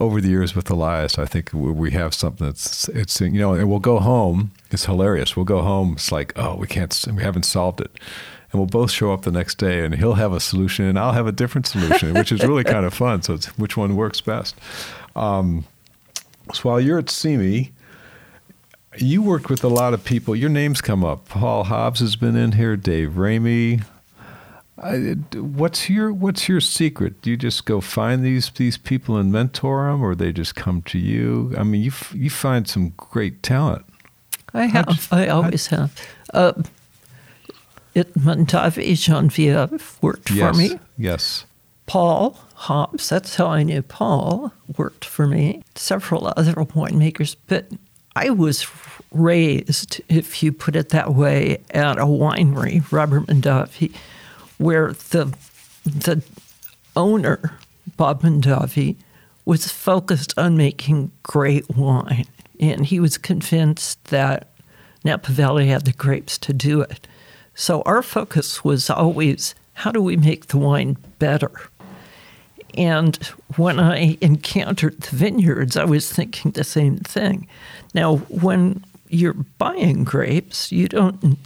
[0.00, 3.68] over the years with Elias, I think we- have something that's it's you know, and
[3.68, 4.50] we'll go home.
[4.70, 5.36] It's hilarious.
[5.36, 5.92] We'll go home.
[5.92, 6.96] It's like, oh, we can't.
[7.14, 7.90] We haven't solved it.
[8.52, 11.12] And we'll both show up the next day, and he'll have a solution, and I'll
[11.12, 13.22] have a different solution, which is really kind of fun.
[13.22, 14.56] So it's which one works best.
[15.14, 15.64] Um,
[16.52, 17.72] so while you're at Simi,
[18.98, 20.34] you worked with a lot of people.
[20.34, 21.28] Your names come up.
[21.28, 22.76] Paul Hobbs has been in here.
[22.76, 23.84] Dave Ramey.
[24.82, 24.96] I,
[25.36, 27.20] what's your What's your secret?
[27.20, 30.82] Do you just go find these these people and mentor them, or they just come
[30.82, 31.54] to you?
[31.58, 33.84] I mean, you you find some great talent.
[34.54, 35.08] I have.
[35.12, 35.92] I always have.
[36.32, 36.52] Uh,
[37.94, 40.50] at Mondavi, Genevieve worked yes.
[40.50, 40.78] for me.
[40.96, 41.44] Yes.
[41.86, 45.62] Paul Hobbs, that's how I knew Paul, worked for me.
[45.74, 47.66] Several other winemakers, but
[48.14, 48.66] I was
[49.10, 53.92] raised, if you put it that way, at a winery, Robert Mondavi,
[54.60, 55.34] where the
[55.86, 56.22] the
[56.94, 57.58] owner,
[57.96, 58.96] Bob Mondavi,
[59.46, 62.26] was focused on making great wine,
[62.60, 64.48] and he was convinced that
[65.02, 67.08] Napa Valley had the grapes to do it.
[67.54, 71.52] So our focus was always how do we make the wine better?
[72.74, 73.16] And
[73.56, 77.48] when I encountered the vineyards, I was thinking the same thing.
[77.94, 81.38] Now, when you're buying grapes, you don't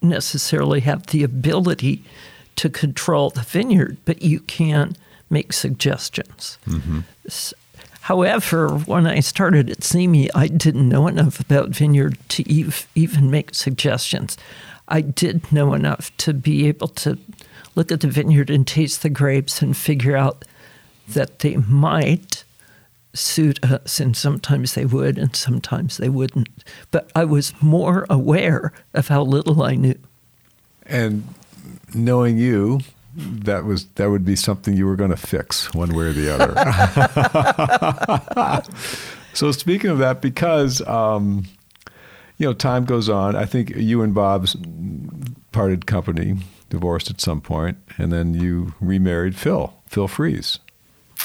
[0.00, 2.02] necessarily have the ability
[2.56, 4.96] to control the vineyard, but you can
[5.30, 6.58] make suggestions.
[6.66, 7.00] Mm-hmm.
[7.26, 7.54] S-
[8.06, 13.30] However, when I started at Simi, I didn't know enough about vineyard to ev- even
[13.30, 14.36] make suggestions.
[14.88, 17.16] I did know enough to be able to
[17.76, 20.44] look at the vineyard and taste the grapes and figure out
[21.10, 22.42] that they might
[23.14, 26.48] suit us, and sometimes they would, and sometimes they wouldn't.
[26.90, 29.98] But I was more aware of how little I knew.
[30.86, 31.22] And
[31.94, 32.80] knowing you,
[33.14, 36.32] that was that would be something you were going to fix one way or the
[36.32, 36.54] other.
[39.34, 41.44] so speaking of that, because um,
[42.38, 44.56] you know time goes on, I think you and Bob's
[45.52, 46.36] parted company,
[46.70, 50.58] divorced at some point, and then you remarried Phil, Phil Freese.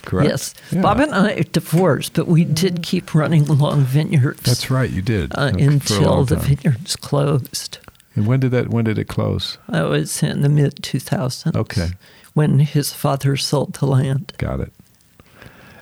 [0.04, 0.30] Correct.
[0.30, 0.82] Yes, Yeah.
[0.82, 4.44] Bob and I divorced, but we did keep running long vineyards.
[4.44, 4.90] That's right.
[4.90, 7.80] You did uh, until the vineyards closed.
[8.18, 8.70] And when did that?
[8.70, 9.60] When did it close?
[9.70, 11.56] I was in the mid 2000s.
[11.56, 11.90] Okay.
[12.34, 14.34] When his father sold the land.
[14.38, 14.74] Got it.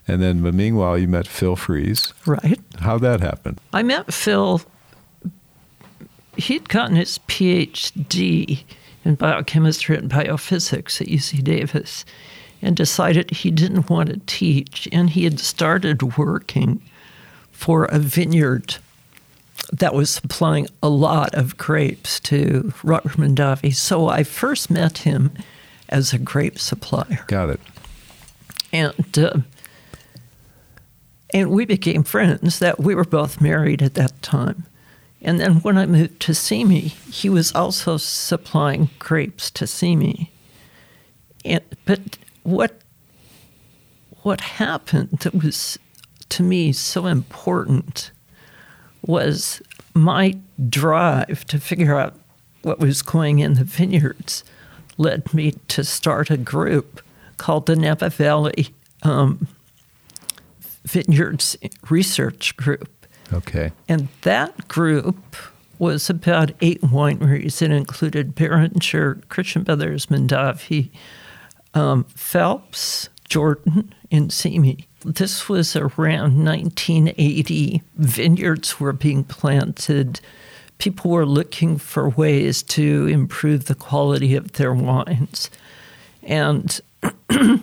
[0.08, 2.13] And then, but meanwhile, you met Phil Freese.
[2.26, 2.60] Right.
[2.80, 3.58] How'd that happen?
[3.74, 4.62] I met Phil
[6.38, 8.63] he'd gotten his PhD
[9.04, 12.06] in biochemistry and biophysics at UC Davis
[12.62, 14.88] and decided he didn't want to teach.
[14.91, 16.82] And he had started working
[17.52, 18.78] for a vineyard
[19.80, 23.76] that was supplying a lot of grapes to Robert Mondavi.
[23.76, 25.32] So I first met him
[25.90, 27.26] as a grape supplier.
[27.28, 27.60] Got it.
[28.72, 29.38] And uh,
[31.32, 32.60] and we became friends.
[32.60, 34.66] That we were both married at that time.
[35.22, 36.80] And then when I moved to Simi,
[37.12, 40.32] he was also supplying grapes to Simi.
[41.44, 42.80] And, but what
[44.22, 45.78] what happened that was
[46.30, 48.12] to me so important
[49.08, 49.62] was
[49.94, 50.38] my
[50.70, 52.15] drive to figure out
[52.62, 54.44] what was going in the vineyards
[54.98, 57.02] led me to start a group
[57.38, 58.70] called the Napa Valley
[59.04, 59.48] um,
[60.86, 61.58] Vineyards
[61.89, 62.89] Research Group.
[63.34, 63.72] Okay.
[63.89, 65.36] And that group
[65.80, 67.62] was about eight wineries.
[67.62, 70.89] It included Beringer, Christian Brothers, Mondavi,
[71.74, 74.88] um, Phelps, Jordan, and me.
[75.04, 77.82] This was around 1980.
[77.95, 80.19] Vineyards were being planted.
[80.78, 85.49] People were looking for ways to improve the quality of their wines.
[86.23, 86.82] And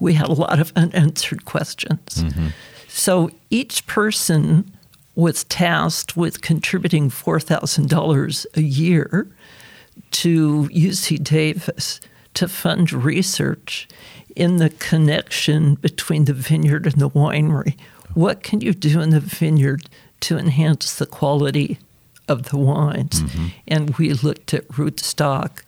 [0.00, 2.16] we had a lot of unanswered questions.
[2.16, 2.48] Mm-hmm.
[2.88, 4.70] So each person
[5.14, 9.28] was tasked with contributing $4,000 a year
[10.10, 12.00] to UC Davis
[12.34, 13.88] to fund research
[14.36, 17.76] in the connection between the vineyard and the winery.
[18.14, 19.88] What can you do in the vineyard
[20.20, 21.78] to enhance the quality
[22.28, 23.22] of the wines?
[23.22, 23.46] Mm-hmm.
[23.68, 25.62] And we looked at rootstock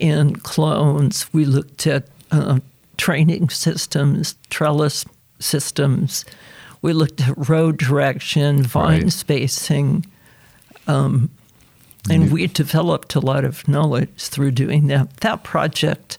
[0.00, 1.32] and clones.
[1.32, 2.60] We looked at uh,
[2.96, 5.04] training systems, trellis
[5.38, 6.24] systems.
[6.82, 9.12] We looked at road direction, vine right.
[9.12, 10.06] spacing.
[10.86, 11.30] Um,
[12.10, 15.16] and we developed a lot of knowledge through doing that.
[15.18, 16.18] That project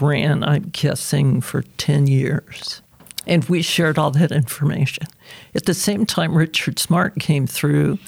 [0.00, 2.82] ran, I'm guessing, for 10 years.
[3.26, 5.06] And we shared all that information.
[5.54, 7.98] At the same time, Richard Smart came through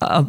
[0.00, 0.24] uh,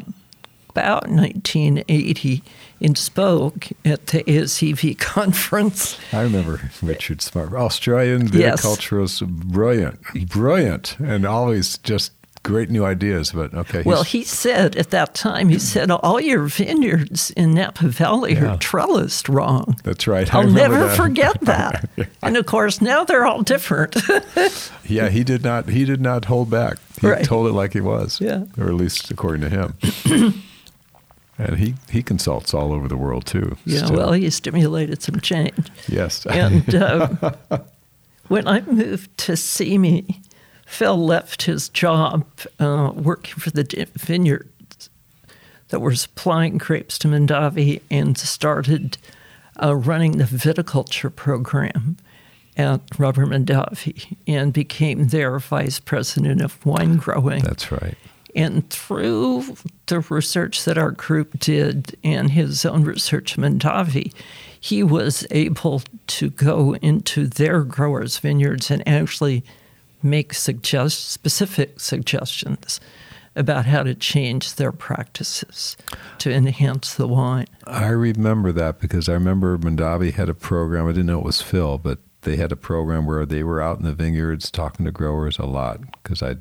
[0.70, 2.44] about 1980
[2.80, 6.00] and spoke at the ASEV conference.
[6.12, 9.30] I remember Richard Smart, Australian viticulturist, yes.
[9.30, 13.84] brilliant, brilliant, and always just great new ideas, but okay.
[13.86, 18.54] Well, he said at that time, he said, all your vineyards in Napa Valley yeah.
[18.54, 19.78] are trellised wrong.
[19.84, 20.34] That's right.
[20.34, 20.98] I'll never that.
[20.98, 21.90] forget that.
[22.22, 23.96] and of course, now they're all different.
[24.86, 25.70] yeah, he did not.
[25.70, 26.78] He did not hold back.
[27.00, 27.26] He right.
[27.26, 28.20] told it like he was.
[28.20, 30.44] Yeah, or at least according to him.
[31.38, 33.58] and he he consults all over the world too.
[33.66, 33.86] Yeah.
[33.86, 33.98] Still.
[33.98, 35.70] Well, he stimulated some change.
[35.88, 36.26] Yes.
[36.26, 37.34] and uh,
[38.28, 40.22] when I moved to Simi
[40.72, 42.26] Phil left his job
[42.58, 44.90] uh, working for the vineyards
[45.68, 48.98] that were supplying grapes to Mondavi and started
[49.62, 51.98] uh, running the viticulture program
[52.56, 57.44] at Robert Mondavi and became their vice president of wine growing.
[57.44, 57.98] That's right.
[58.34, 59.58] And through
[59.88, 64.14] the research that our group did and his own research Mondavi,
[64.58, 69.44] he was able to go into their growers' vineyards and actually–
[70.04, 72.80] make suggest specific suggestions
[73.36, 75.78] about how to change their practices
[76.18, 77.48] to enhance the wine.
[77.66, 80.86] I remember that because I remember Mondavi had a program.
[80.88, 83.80] I didn't know it was Phil, but they had a program where they were out
[83.80, 85.80] in the vineyards talking to growers a lot.
[86.04, 86.36] Because I,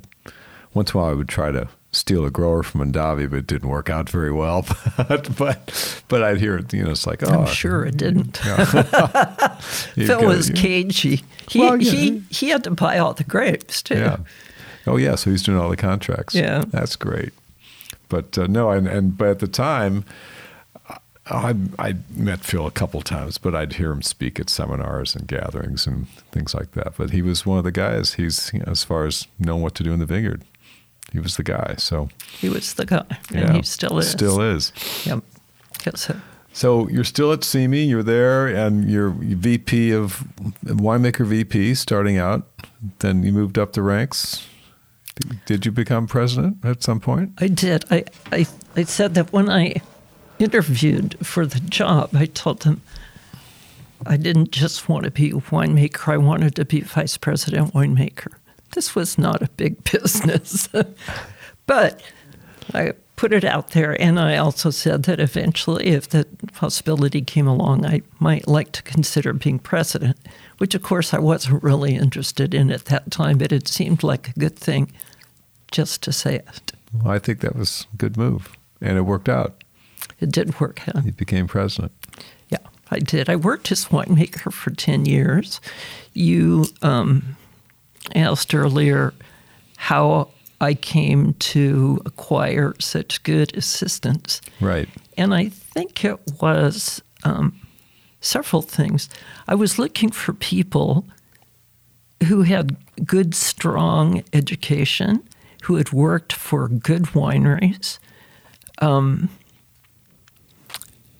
[0.73, 3.47] once in a while, I would try to steal a grower from Mondavi, but it
[3.47, 4.65] didn't work out very well.
[4.97, 8.37] but but but I'd hear it, you know, it's like, oh, I'm sure it didn't.
[9.95, 11.21] Phil was cagey.
[11.47, 11.91] He, well, yeah.
[11.91, 13.95] he he had to buy all the grapes too.
[13.95, 14.17] Yeah.
[14.87, 16.33] Oh yeah, so he's doing all the contracts.
[16.33, 17.33] Yeah, that's great.
[18.09, 20.05] But uh, no, and, and but at the time,
[21.27, 25.27] I I met Phil a couple times, but I'd hear him speak at seminars and
[25.27, 26.93] gatherings and things like that.
[26.97, 28.15] But he was one of the guys.
[28.15, 30.41] He's you know, as far as knowing what to do in the vineyard
[31.11, 31.75] he was the guy.
[31.77, 34.09] So he was the guy, and yeah, he still is.
[34.09, 34.71] Still is.
[35.05, 35.23] Yep.
[35.85, 36.21] Yes, sir.
[36.53, 37.83] So you're still at Simi.
[37.83, 40.23] You're there, and you're VP of
[40.65, 42.47] winemaker VP starting out.
[42.99, 44.47] Then you moved up the ranks.
[45.45, 47.33] Did you become president at some point?
[47.37, 47.85] I did.
[47.91, 49.75] I, I, I said that when I
[50.39, 52.81] interviewed for the job, I told them
[54.05, 58.33] I didn't just want to be a winemaker, I wanted to be vice president winemaker
[58.71, 60.67] this was not a big business.
[61.65, 62.01] but
[62.73, 67.47] I put it out there, and I also said that eventually, if the possibility came
[67.47, 70.17] along, I might like to consider being president,
[70.57, 74.29] which of course I wasn't really interested in at that time, but it seemed like
[74.29, 74.91] a good thing
[75.71, 76.73] just to say it.
[76.93, 78.49] Well, I think that was a good move,
[78.81, 79.63] and it worked out.
[80.19, 81.05] It did work out.
[81.05, 81.91] You became president.
[82.49, 82.57] Yeah,
[82.89, 83.29] I did.
[83.29, 85.61] I worked as a winemaker for 10 years.
[86.13, 87.37] You um,
[88.15, 89.13] asked earlier
[89.77, 90.29] how
[90.59, 94.41] I came to acquire such good assistants.
[94.59, 94.87] Right.
[95.17, 97.59] And I think it was um,
[98.21, 99.09] several things.
[99.47, 101.07] I was looking for people
[102.27, 105.27] who had good, strong education,
[105.63, 107.97] who had worked for good wineries.
[108.79, 109.29] Um,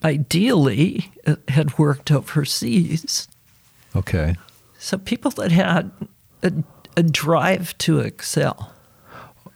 [0.03, 3.27] ideally, uh, had worked overseas.
[3.95, 4.35] Okay.
[4.77, 5.91] So people that had
[6.43, 6.51] a,
[6.97, 8.73] a drive to excel.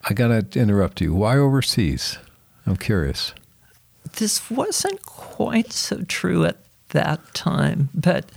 [0.08, 1.14] I got to interrupt you.
[1.14, 2.20] Why overseas?
[2.66, 3.34] I'm curious.
[4.18, 6.58] This wasn't quite so true at
[6.90, 8.32] that time, but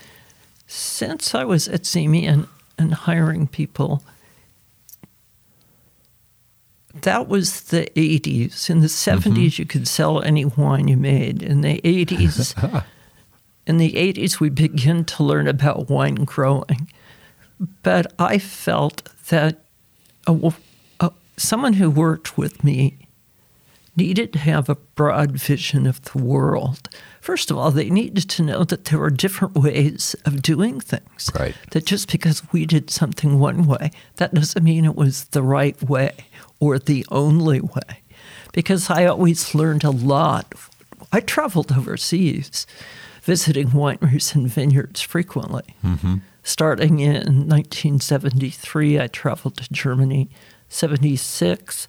[0.67, 2.47] since I was at Simi and,
[2.79, 4.03] and hiring people,
[6.95, 8.71] that was the 80s.
[8.71, 9.63] In the 70s, mm-hmm.
[9.63, 11.43] you could sell any wine you made.
[11.43, 12.85] In the 80s,
[13.67, 16.91] in the 80s, we began to learn about wine growing.
[17.83, 19.65] But I felt that
[20.27, 20.53] a,
[21.01, 23.09] a, someone who worked with me
[23.97, 26.89] needed to have a broad vision of the world.
[27.21, 31.31] First of all, they needed to know that there were different ways of doing things.
[31.39, 31.55] Right.
[31.73, 35.83] That just because we did something one way, that doesn't mean it was the right
[35.83, 36.15] way
[36.61, 38.03] or the only way.
[38.53, 40.55] Because I always learned a lot.
[41.13, 42.67] I traveled overseas
[43.23, 45.75] visiting wineries and vineyards frequently.
[45.85, 46.17] Mm-hmm.
[46.49, 50.31] Starting in 1973, I traveled to Germany.
[50.71, 51.87] 76,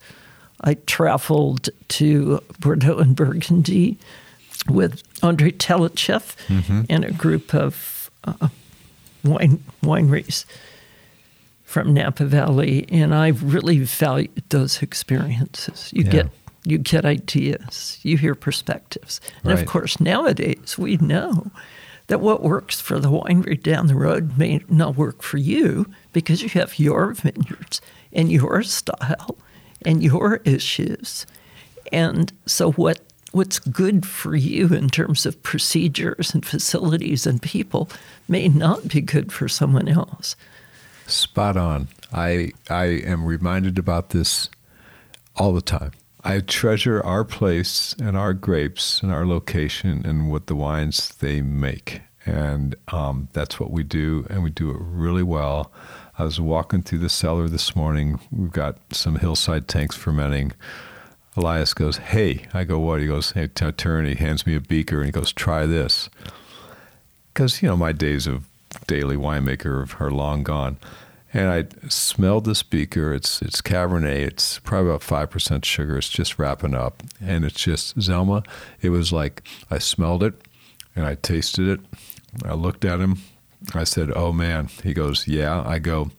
[0.60, 3.98] I traveled to Bordeaux and Burgundy
[4.68, 6.82] with André Tchelistcheff mm-hmm.
[6.90, 8.50] and a group of uh,
[9.24, 10.44] wine wineries
[11.64, 15.90] from Napa Valley, and I really valued those experiences.
[15.94, 16.12] You yeah.
[16.12, 16.30] get
[16.66, 19.62] you get ideas, you hear perspectives, and right.
[19.62, 21.50] of course nowadays we know
[22.10, 26.42] that what works for the winery down the road may not work for you because
[26.42, 27.82] you have your vineyards
[28.12, 29.38] and your style
[29.86, 31.26] and your issues,
[31.92, 33.00] and so what
[33.32, 37.88] what's good for you in terms of procedures and facilities and people
[38.28, 40.36] may not be good for someone else.
[41.06, 41.88] Spot on.
[42.12, 44.50] I I am reminded about this
[45.36, 45.92] all the time.
[46.24, 51.42] I treasure our place and our grapes and our location and what the wines they
[51.42, 55.72] make, and um, that's what we do, and we do it really well.
[56.18, 58.20] I was walking through the cellar this morning.
[58.32, 60.52] We've got some hillside tanks fermenting.
[61.38, 64.60] Elias goes, "Hey," I go, "What?" He goes, "Hey, t- turn." He hands me a
[64.60, 66.10] beaker and he goes, "Try this,"
[67.34, 68.46] because you know my days of
[68.88, 70.78] daily winemaker are long gone.
[71.32, 73.14] And I smelled the speaker.
[73.14, 74.28] It's it's Cabernet.
[74.28, 75.98] It's probably about five percent sugar.
[75.98, 78.46] It's just wrapping up, and it's just Zelma.
[78.82, 80.34] It was like I smelled it,
[80.96, 81.82] and I tasted it.
[82.44, 83.20] I looked at him.
[83.76, 86.12] I said, "Oh man." He goes, "Yeah." I go.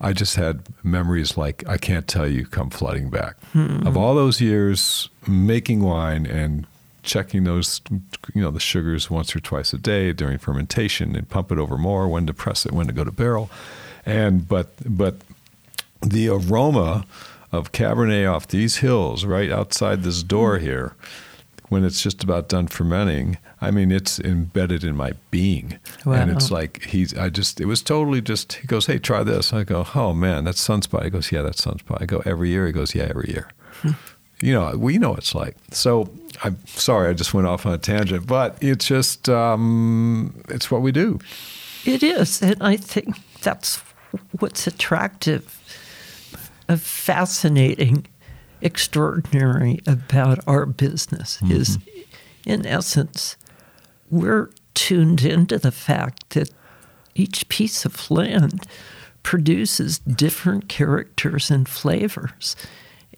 [0.00, 3.84] I just had memories like I can't tell you come flooding back hmm.
[3.84, 6.68] of all those years making wine and
[7.02, 7.80] checking those,
[8.34, 11.78] you know, the sugars once or twice a day during fermentation and pump it over
[11.78, 13.50] more, when to press it, when to go to barrel.
[14.08, 15.16] And but but
[16.00, 17.06] the aroma
[17.50, 20.64] of Cabernet off these hills right outside this door hmm.
[20.64, 20.94] here,
[21.68, 25.78] when it's just about done fermenting, I mean, it's embedded in my being.
[26.04, 26.14] Wow.
[26.14, 29.52] And it's like, he's, I just, it was totally just, he goes, hey, try this.
[29.52, 31.04] I go, oh man, that's Sunspot.
[31.04, 32.00] He goes, yeah, that's Sunspot.
[32.00, 32.66] I go, every year?
[32.66, 33.50] He goes, yeah, every year.
[33.80, 33.92] Hmm
[34.40, 35.56] you know, we know what it's like.
[35.70, 36.10] So
[36.44, 40.82] I'm sorry, I just went off on a tangent, but it's just, um, it's what
[40.82, 41.18] we do.
[41.84, 42.42] It is.
[42.42, 43.82] And I think that's
[44.38, 45.44] what's attractive,
[46.76, 48.06] fascinating,
[48.60, 51.52] extraordinary about our business mm-hmm.
[51.52, 51.78] is,
[52.44, 53.36] in essence,
[54.10, 56.50] we're tuned into the fact that
[57.14, 58.66] each piece of land
[59.22, 62.56] produces different characters and flavors.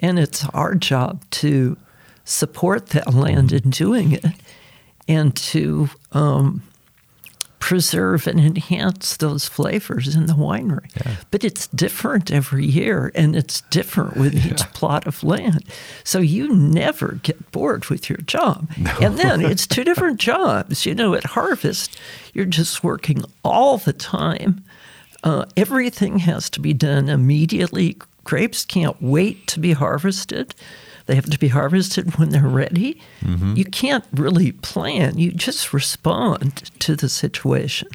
[0.00, 1.76] And it's our job to
[2.24, 4.24] support that land in doing it
[5.06, 6.62] and to um,
[7.60, 10.90] preserve and enhance those flavors in the winery.
[10.96, 11.16] Yeah.
[11.30, 14.52] But it's different every year and it's different with yeah.
[14.52, 15.64] each plot of land.
[16.02, 18.68] So you never get bored with your job.
[18.80, 18.96] No.
[19.02, 20.86] And then it's two different jobs.
[20.86, 22.00] You know, at Harvest,
[22.32, 24.64] you're just working all the time.
[25.22, 30.54] Uh, everything has to be done immediately, grapes can't wait to be harvested.
[31.10, 33.02] They have to be harvested when they're ready.
[33.22, 33.56] Mm-hmm.
[33.56, 37.88] You can't really plan, you just respond to the situation.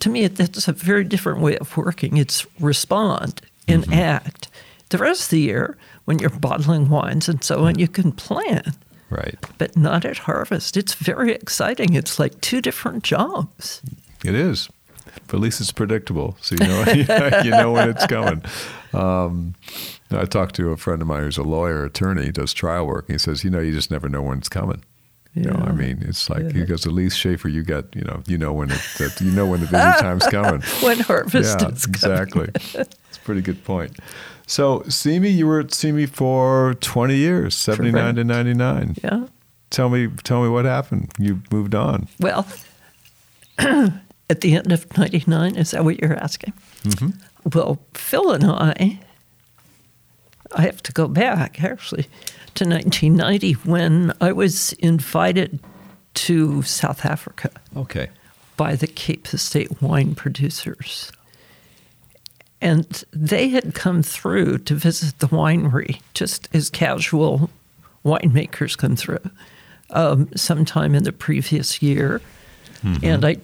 [0.00, 2.18] To me, that's a very different way of working.
[2.18, 3.94] It's respond and mm-hmm.
[3.94, 4.48] act.
[4.90, 8.74] The rest of the year, when you're bottling wines and so on, you can plan,
[9.08, 9.38] Right.
[9.56, 10.76] but not at harvest.
[10.76, 11.94] It's very exciting.
[11.94, 13.80] It's like two different jobs.
[14.26, 14.68] It is,
[15.26, 18.42] but at least it's predictable, so you know you know when it's coming.
[18.92, 19.54] Um,
[20.14, 23.08] I talked to a friend of mine who's a lawyer, attorney, does trial work.
[23.08, 24.82] And he says, you know, you just never know when it's coming.
[25.34, 28.22] You know, I mean, it's like he goes, at least Shafer, you got, you know,
[28.26, 30.60] you know when it, that you know when the busy time's coming.
[30.82, 31.94] When harvest yeah, is coming.
[31.94, 32.48] exactly.
[32.54, 33.98] It's a pretty good point.
[34.46, 38.96] So, Simi, you were at Simi for 20 years, 79 to 99.
[39.02, 39.26] Yeah.
[39.70, 41.10] Tell me, tell me what happened.
[41.18, 42.08] You moved on.
[42.20, 42.46] Well,
[43.58, 46.52] at the end of 99, is that what you're asking?
[46.82, 47.10] Mm-hmm.
[47.54, 49.00] Well, Phil and I,
[50.54, 52.04] I have to go back actually
[52.54, 55.58] to 1990 when I was invited
[56.14, 58.08] to South Africa Okay.
[58.56, 61.10] by the Cape Estate wine producers.
[62.60, 67.50] And they had come through to visit the winery just as casual
[68.04, 69.18] winemakers come through
[69.90, 72.20] um, sometime in the previous year.
[73.02, 73.40] And I'd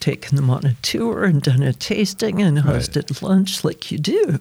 [0.00, 2.76] taken them on a tour and done a tasting and Right.
[2.76, 4.40] hosted lunch like you do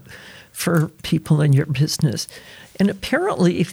[0.54, 2.28] for people in your business.
[2.80, 3.68] And apparently,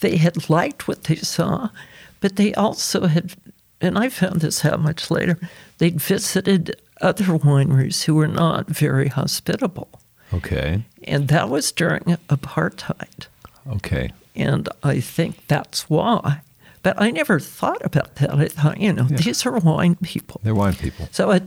[0.00, 1.68] they had liked what they saw,
[2.20, 3.34] but they also had,
[3.80, 5.38] and I found this out much later,
[5.78, 9.88] they'd visited other wineries who were not very hospitable.
[10.32, 10.84] Okay.
[11.04, 13.26] And that was during apartheid.
[13.68, 14.10] Okay.
[14.36, 16.40] And I think that's why.
[16.82, 18.34] But I never thought about that.
[18.34, 19.16] I thought, you know, Yeah.
[19.16, 20.40] these are wine people.
[20.44, 21.08] They're wine people.
[21.12, 21.44] So at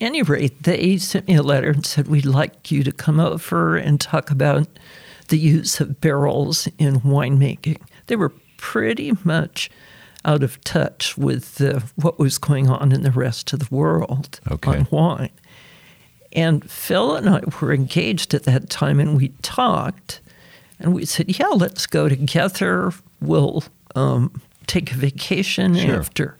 [0.00, 3.76] any rate, they sent me a letter and said, We'd like you to come over
[3.76, 4.66] and talk about
[5.28, 7.80] the use of barrels in winemaking.
[8.06, 9.70] They were pretty much
[10.24, 14.40] out of touch with uh, what was going on in the rest of the world
[14.50, 14.70] Okay.
[14.78, 15.30] on wine.
[16.32, 20.20] And Phil and I were engaged at that time, and we talked,
[20.80, 22.90] and we said, "Yeah, let's go together.
[23.20, 23.62] We'll
[23.94, 26.00] um, take a vacation Sure.
[26.00, 26.36] after."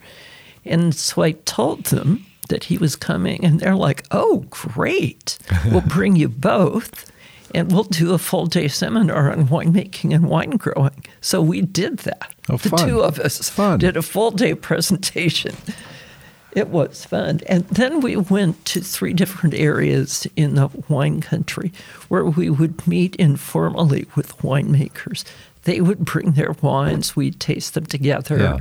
[0.65, 5.37] And so I told them that he was coming, and they're like, "Oh, great!
[5.71, 7.11] We'll bring you both."
[7.53, 11.05] And we'll do a full day seminar on winemaking and wine growing.
[11.21, 12.33] So we did that.
[12.49, 12.87] Oh, the fun.
[12.89, 13.79] two of us Fun.
[13.79, 15.55] did a full day presentation.
[16.51, 17.41] It was fun.
[17.47, 21.71] And then we went to three different areas in the wine country
[22.09, 25.23] where we would meet informally with winemakers.
[25.63, 28.57] They would bring their wines, we'd taste them together, Yeah.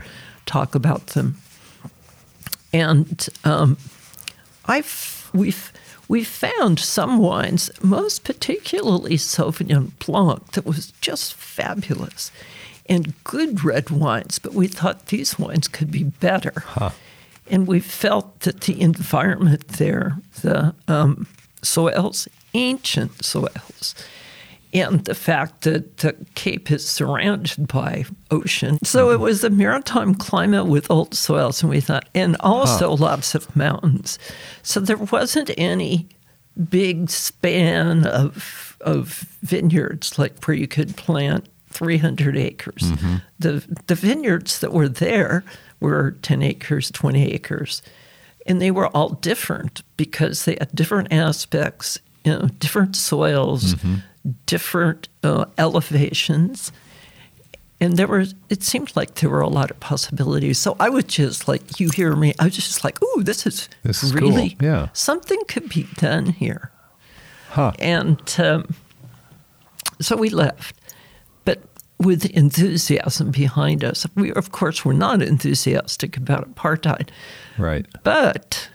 [0.47, 1.37] talk about them.
[2.75, 3.77] And um,
[4.65, 5.73] I've, we've,
[6.09, 12.33] we found some wines, most particularly Sauvignon Blanc, that was just fabulous,
[12.87, 14.41] and good red wines.
[14.41, 16.65] But we thought these wines could be better,
[17.49, 21.29] and we felt that the environment there, the um,
[21.63, 23.95] soils, ancient soils,
[24.75, 28.79] and the fact that the Cape is surrounded by ocean.
[28.85, 29.23] So it mm-hmm.
[29.23, 34.19] was a maritime climate with old soils, and we thought, and also lots of mountains.
[34.63, 36.09] So there wasn't any
[36.69, 42.83] big span of of vineyards like where you could plant 300 acres.
[42.83, 43.17] Mm-hmm.
[43.39, 45.45] The the vineyards that were there
[45.81, 47.83] were 10 acres, 20 acres.
[48.47, 53.97] And they were all different because they had different aspects, you know, different soils, mm-hmm.
[54.47, 56.73] Different uh, elevations.
[57.81, 60.59] And there were, it seemed like there were a lot of possibilities.
[60.59, 63.69] So I was just like, you hear me, I was just like, ooh, this is,
[63.83, 64.31] This is cool.
[64.31, 64.89] really, Yeah.
[64.93, 66.71] something could be done here.
[67.51, 67.73] Huh.
[67.79, 68.75] And um,
[70.01, 70.77] so we left,
[71.45, 71.63] but
[71.99, 74.07] with enthusiasm behind us.
[74.15, 77.11] We, of course, were not enthusiastic about apartheid,
[77.59, 77.87] Right.
[78.03, 78.69] but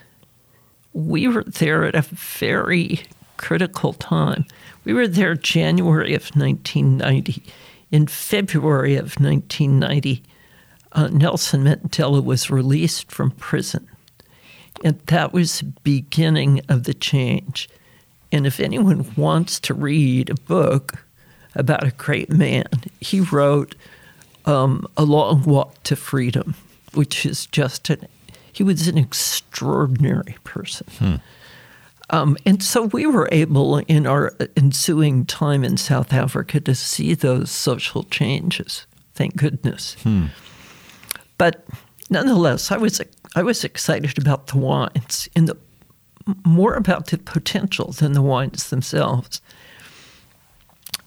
[0.93, 3.01] we were there at a very
[3.37, 4.45] critical time.
[4.83, 7.43] We were there January of 1990.
[7.91, 10.23] In February of 1990,
[10.91, 13.87] uh, Nelson Mandela was released from prison.
[14.83, 17.69] And that was the beginning of the change.
[18.31, 21.03] And if anyone wants to read a book
[21.55, 22.67] about a great man,
[23.01, 23.75] he wrote
[24.45, 26.55] um, A Long Walk to Freedom,
[26.93, 28.07] which is just an,
[28.51, 30.87] he was an extraordinary person.
[32.11, 37.13] Um, and so we were able, in our ensuing time in South Africa, to see
[37.13, 38.87] those social changes.
[39.13, 39.95] Thank goodness.
[41.37, 41.65] But
[42.09, 43.01] nonetheless, I was
[43.35, 45.57] I was excited about the wines and the
[46.45, 49.41] more about the potential than the wines themselves.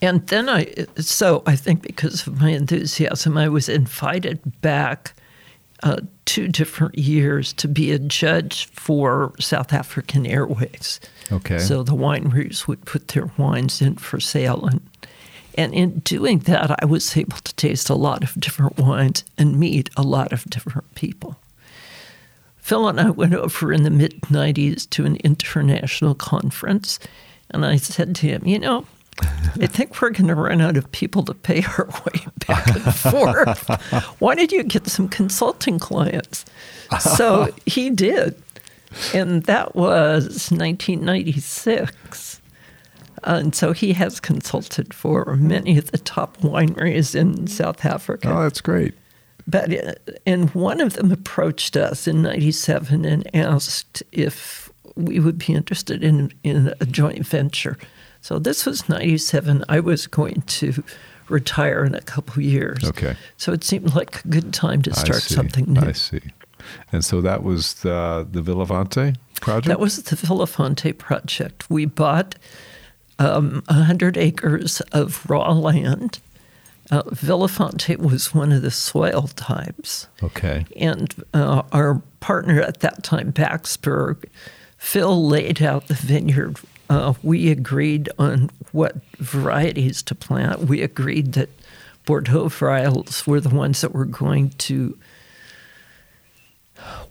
[0.01, 5.15] And then I, so I think because of my enthusiasm, I was invited back
[5.83, 5.99] uh,
[6.33, 10.99] two different years to be a judge for South African Airways.
[11.31, 11.59] Okay.
[11.59, 14.65] So the wineries would put their wines in for sale.
[14.65, 14.81] And,
[15.59, 19.61] and in doing that, I was able to taste a lot of different wines and
[19.61, 21.37] meet a lot of different people.
[22.57, 26.99] Phil and I went over in the mid 90s to an international conference,
[27.51, 28.87] and I said to him, You know,
[29.21, 32.95] I think we're going to run out of people to pay our way back and
[32.95, 33.69] forth.
[34.21, 36.45] Why did you get some consulting clients?
[37.01, 38.41] So he did.
[39.15, 42.41] And that was 1996.
[43.25, 48.31] And so he has consulted for many of the top wineries in South Africa.
[48.31, 48.95] Oh, that's great.
[49.47, 49.93] But uh,
[50.27, 56.05] and one of them approached us in '97 and asked if we would be interested
[56.05, 57.77] in in a joint venture.
[58.23, 59.65] So this was '97.
[59.69, 60.83] I was going to
[61.29, 62.83] retire in a couple years.
[62.85, 63.17] Okay.
[63.37, 65.81] So it seemed like a good time to start something new.
[65.81, 66.21] I see.
[66.93, 69.67] And so that was the the Villafonte project.
[69.67, 71.69] That was the Villafonte project.
[71.69, 72.37] We bought
[73.19, 76.21] um, 100 acres of raw land.
[76.91, 80.09] Uh, Villafonte was one of the soil types.
[80.23, 80.67] okay.
[80.77, 84.25] And uh, our partner at that time, Baxberg,
[84.79, 86.59] Phil laid out the vineyard.
[86.93, 90.61] Uh, we agreed on what varieties to plant.
[90.61, 91.49] We agreed that
[92.05, 94.99] Bordeaux varietals were the ones that were going to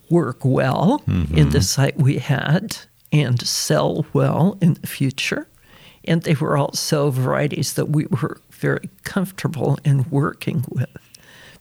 [0.08, 2.78] work well in the site we had
[3.12, 5.48] and sell well in the future.
[6.04, 10.96] And they were also varieties that we were very comfortable in working with.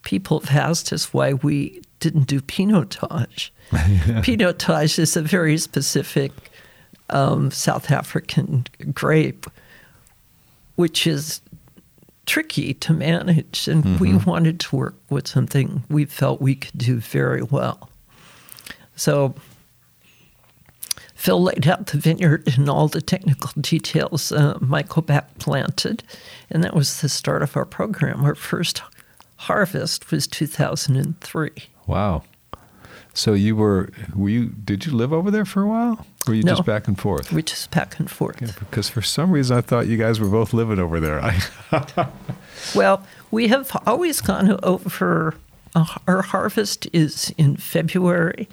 [0.03, 3.51] People have asked us why we didn't do Pinotage.
[3.71, 6.50] Pinotage is a very specific
[7.11, 9.47] um, South African grape,
[10.77, 11.41] which is
[12.27, 13.69] tricky to manage.
[13.69, 17.91] And we wanted to work with something we felt we could do very well.
[18.97, 19.35] So
[21.21, 24.33] Phil laid out the vineyard and all the technical details.
[24.33, 26.03] Uh, Michael back planted,
[26.51, 28.25] and that was the start of our program.
[28.25, 28.83] Our first
[29.37, 31.51] harvest was 2003.
[31.87, 32.23] Wow.
[33.13, 36.07] So you were were you did you live over there for a while?
[36.27, 36.53] Or were you No.
[36.55, 37.33] just back and forth?
[37.33, 38.41] We just back and forth.
[38.41, 41.21] Yeah, because for some reason I thought you guys were both living over there.
[41.23, 41.41] I,
[42.75, 45.35] Well, we have always gone over.
[45.75, 48.49] Uh, our harvest is in February,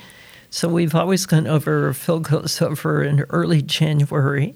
[0.49, 1.93] so we've always gone over.
[1.93, 4.55] Phil goes over in early January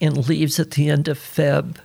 [0.00, 1.76] and leaves at the end of Feb.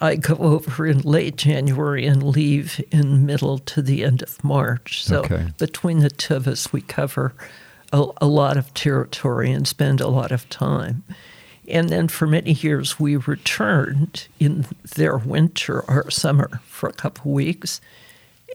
[0.00, 5.02] I go over in late January and leave in middle to the end of March.
[5.04, 5.46] So Okay.
[5.58, 7.34] between the two of us, we cover
[7.92, 11.02] a, a lot of territory and spend a lot of time.
[11.68, 17.32] And then for many years, we returned in their winter or summer for a couple
[17.32, 17.80] weeks.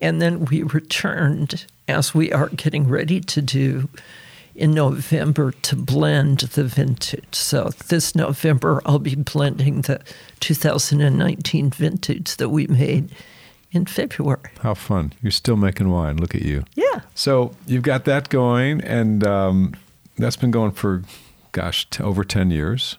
[0.01, 3.89] And then we returned, as we are getting ready to do
[4.55, 7.33] in November, to blend the vintage.
[7.35, 10.01] So this November, I'll be blending the
[10.41, 13.11] 2019 vintage that we made
[13.71, 14.51] in February.
[14.59, 15.13] how fun.
[15.21, 16.17] You're still making wine.
[16.17, 16.65] Look at you.
[16.75, 17.01] Yeah.
[17.15, 19.75] So you've got that going, and um,
[20.17, 21.03] that's been going for,
[21.53, 22.97] gosh, t- over 10 years,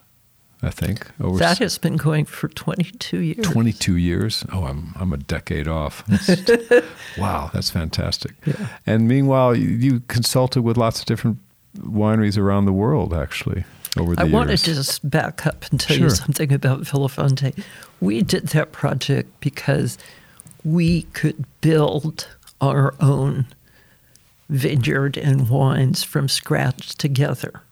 [0.62, 1.10] I think.
[1.20, 3.46] Over That has been going for 22 years.
[3.46, 4.44] 22 years.
[4.52, 6.04] Oh, I'm I'm a decade off.
[6.06, 6.84] That's-
[7.18, 8.32] wow, that's fantastic.
[8.46, 8.68] Yeah.
[8.86, 11.38] And meanwhile, you, you consulted with lots of different
[11.78, 13.64] wineries around the world, actually,
[13.98, 14.34] over the I years.
[14.34, 17.60] I wanted to just back up and tell you something about Villafonte.
[18.00, 19.98] We did that project because
[20.64, 22.28] we could build
[22.60, 23.46] our own
[24.48, 27.62] vineyard and wines from scratch together.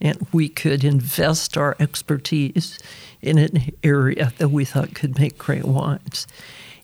[0.00, 2.78] And we could invest our expertise
[3.22, 6.26] in an area that we thought could make great wines.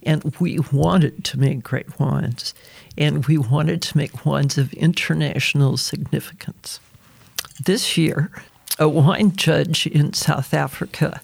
[0.03, 2.55] And we wanted to make great wines.
[2.97, 6.81] And we wanted to make wines of international significance.
[7.65, 8.31] This year,
[8.79, 11.21] a wine judge in South Africa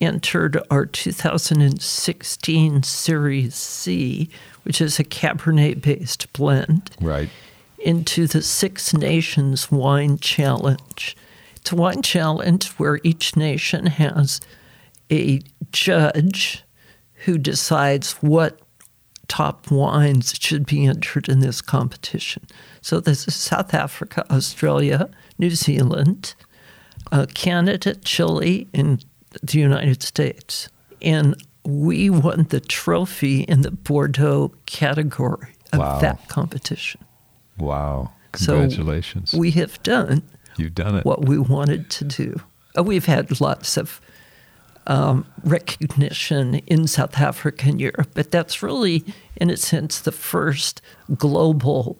[0.00, 4.28] entered our 2016 Series C,
[4.62, 7.28] which is a Cabernet based blend, Right.
[7.78, 11.16] into the Six Nations Wine Challenge.
[11.66, 14.40] It's one challenge where each nation has
[15.10, 15.40] a
[15.72, 16.62] judge
[17.24, 18.60] who decides what
[19.26, 22.44] top wines should be entered in this competition.
[22.82, 25.10] So this is South Africa, Australia,
[25.40, 26.36] New Zealand,
[27.10, 29.04] uh, Canada, Chile, and
[29.42, 30.68] the United States.
[31.02, 35.98] And we won the trophy in the Bordeaux category of Wow.
[35.98, 37.00] that competition.
[37.58, 38.12] Wow.
[38.36, 39.34] So Congratulations.
[39.34, 40.22] We have done
[40.56, 41.04] You've done it.
[41.04, 42.40] what we wanted to do.
[42.78, 44.00] Uh, We've had lots of
[44.86, 49.04] um, recognition in South Africa and Europe, but that's really,
[49.36, 50.80] in a sense, the first
[51.16, 51.98] global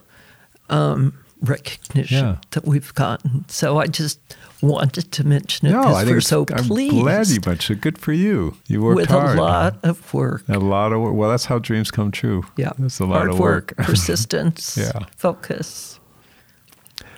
[0.70, 2.36] um, recognition Yeah.
[2.52, 3.44] that we've gotten.
[3.48, 4.20] So I just
[4.62, 7.78] wanted to mention it No, I because think we're so I'm pleased glad you mentioned
[7.78, 7.82] it.
[7.82, 8.56] Good for you.
[8.68, 9.36] You worked with hard.
[9.38, 10.44] a lot of work.
[10.48, 11.14] A lot of work.
[11.14, 12.44] Well, that's how dreams come true.
[12.56, 13.74] Yeah, That's a lot hard of work.
[13.78, 14.92] persistence, Yeah.
[15.16, 15.98] focus.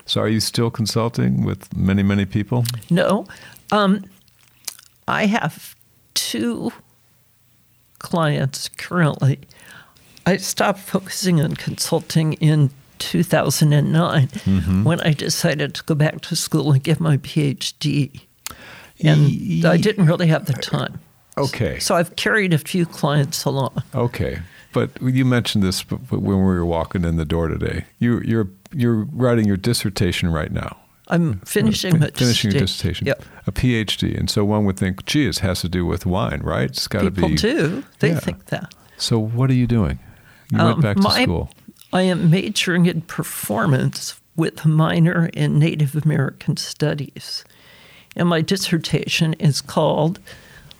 [0.08, 2.64] So, are you still consulting with many, many people?
[2.90, 3.26] No,
[3.70, 4.04] um,
[5.06, 5.76] I have
[6.14, 6.72] two
[8.00, 9.38] clients currently.
[10.26, 14.84] I stopped focusing on consulting in 2009 Mm-hmm.
[14.84, 18.20] when I decided to go back to school and get my PhD.
[19.04, 20.98] And I didn't really have the time.
[21.36, 21.78] Okay.
[21.78, 23.82] So I've carried a few clients along.
[23.94, 24.40] Okay.
[24.72, 27.84] But you mentioned this when we were walking in the door today.
[27.98, 30.76] You, you're you're writing your dissertation right now.
[31.08, 33.06] I'm finishing my finishing your dissertation.
[33.06, 33.24] Yep.
[33.46, 36.68] a PhD, and so one would think, geez, it has to do with wine, right?
[36.68, 37.22] It's got to be.
[37.22, 37.84] People do.
[38.00, 38.20] They Yeah.
[38.20, 38.74] think that.
[38.98, 39.98] So what are you doing?
[40.50, 41.50] You went Um, back to my- school.
[41.94, 47.42] I am majoring in performance with a minor in Native American Studies.
[48.14, 50.18] And my dissertation is called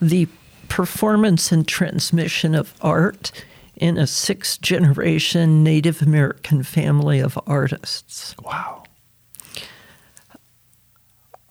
[0.02, 0.28] The
[0.68, 3.32] Performance and Transmission of Art
[3.78, 8.34] in a Sixth Generation Native American Family of Artists.
[8.44, 8.82] Wow.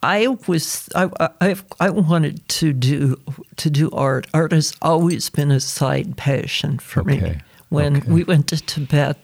[0.03, 1.09] I was I,
[1.41, 3.19] I I wanted to do
[3.55, 4.27] to do art.
[4.33, 7.37] Art has always been a side passion for me.
[7.69, 8.11] When Okay.
[8.11, 9.17] we went to Tibet,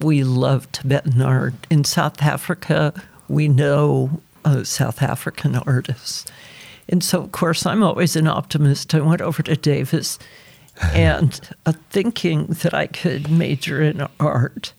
[0.00, 1.54] we loved Tibetan art.
[1.70, 2.94] In South Africa,
[3.28, 6.24] we know uh, South African artists,
[6.88, 8.94] and so of course I'm always an optimist.
[8.94, 10.18] I went over to Davis,
[10.94, 14.72] and uh, thinking that I could major in art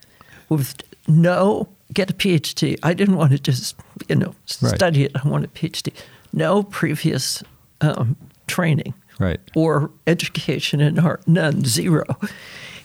[0.49, 0.75] with
[1.07, 2.77] no get a PhD.
[2.83, 3.75] I didn't want to just
[4.07, 4.75] you know Right.
[4.75, 5.11] study it.
[5.15, 5.93] I want a PhD.
[6.33, 7.43] No previous
[7.81, 8.15] um,
[8.47, 9.39] training Right.
[9.55, 12.05] or education in art, none, zero.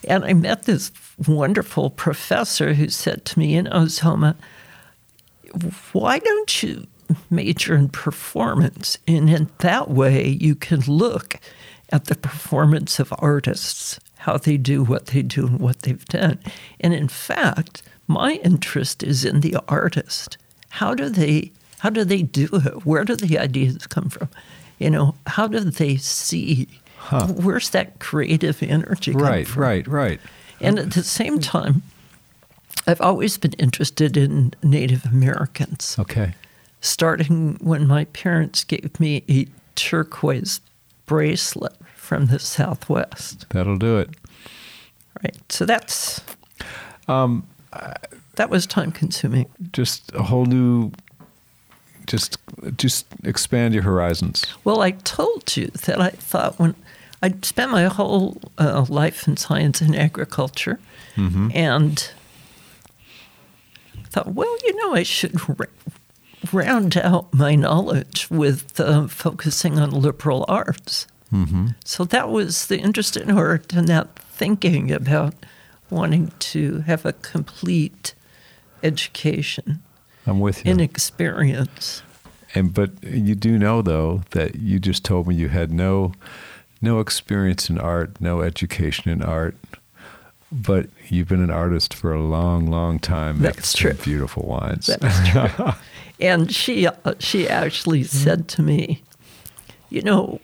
[0.09, 0.91] And I met this
[1.27, 4.35] wonderful professor who said to me in Ozoma,
[5.93, 6.87] why don't you
[7.31, 8.99] major in performance?
[9.07, 11.37] And in that way, you can look
[11.95, 16.39] at the performance of artists, how they do what they do and what they've done.
[16.81, 20.37] And in fact, my interest is in the artist.
[20.71, 22.85] How do they how do they do it?
[22.87, 24.29] Where do the ideas come from?
[24.79, 26.67] You know, how do they see?
[27.29, 29.63] Where's that creative energy come Right, from?
[29.63, 30.21] right, right.
[30.61, 31.83] And at the same time,
[32.89, 36.35] I've always been interested in Native Americans, Okay.
[36.81, 40.61] starting when my parents gave me a turquoise
[41.07, 41.75] bracelet
[42.05, 43.47] from the Southwest.
[43.51, 44.11] That'll do it.
[45.23, 45.37] Right.
[45.49, 46.21] So that's
[47.09, 47.47] Um,
[48.37, 49.47] that was time consuming.
[49.73, 50.93] just a whole new
[52.07, 52.39] just
[52.77, 54.45] just expand your horizons.
[54.65, 56.75] Well, I told you that I thought when
[57.23, 60.79] I'd spent my whole uh, life in science and agriculture,
[61.17, 62.11] and
[64.11, 65.37] thought, well, you know, I should
[66.53, 71.07] round out my knowledge with uh, focusing on liberal arts.
[71.33, 71.69] Mm-hmm.
[71.85, 75.35] So that was the interest in art and that thinking about
[75.91, 78.15] wanting to have a complete
[78.83, 79.83] education
[80.27, 80.73] I'm with you.
[80.73, 82.03] In experience.
[82.55, 86.13] And but you do know though that you just told me you had no
[86.81, 89.57] no experience in art, no education in art,
[90.53, 93.41] but you've been an artist for a long, long time.
[93.41, 93.95] That's true.
[93.95, 94.87] Beautiful wines.
[94.87, 95.73] That's true.
[96.21, 99.03] and she uh, she actually said to me,
[99.95, 100.41] you know,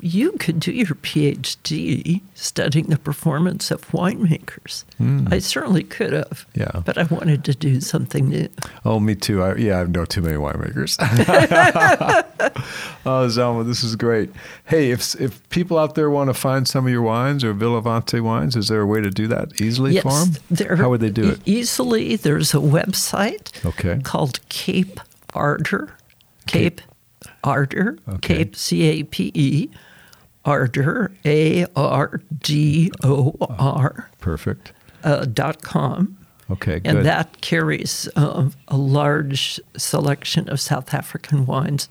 [0.00, 4.84] you could do your PhD studying the performance of winemakers.
[4.98, 5.26] Hmm.
[5.28, 6.46] I certainly could have.
[6.54, 6.82] Yeah.
[6.84, 8.48] But I wanted to do something new.
[8.84, 9.42] oh, me too.
[9.42, 10.96] I, yeah, I know too many winemakers.
[13.04, 14.30] oh, Zelma, this is great.
[14.66, 18.20] Hey, if if people out there want to find some of your wines or Villafonte
[18.20, 20.28] wines, is there a way to do that easily for them?
[20.50, 21.40] there- How would they do it?
[21.44, 23.98] Easily, there's a website Okay.
[24.04, 25.00] called Cape
[25.34, 25.90] Ardor.
[26.46, 26.80] Cape
[27.44, 27.98] Ardor.
[28.08, 28.36] Okay.
[28.36, 29.68] Cape C A P E.
[30.44, 34.72] Ardor A R D O R Perfect.
[35.04, 36.18] uh, dot com.
[36.50, 41.88] Okay, And that carries uh, a large selection of South African wines,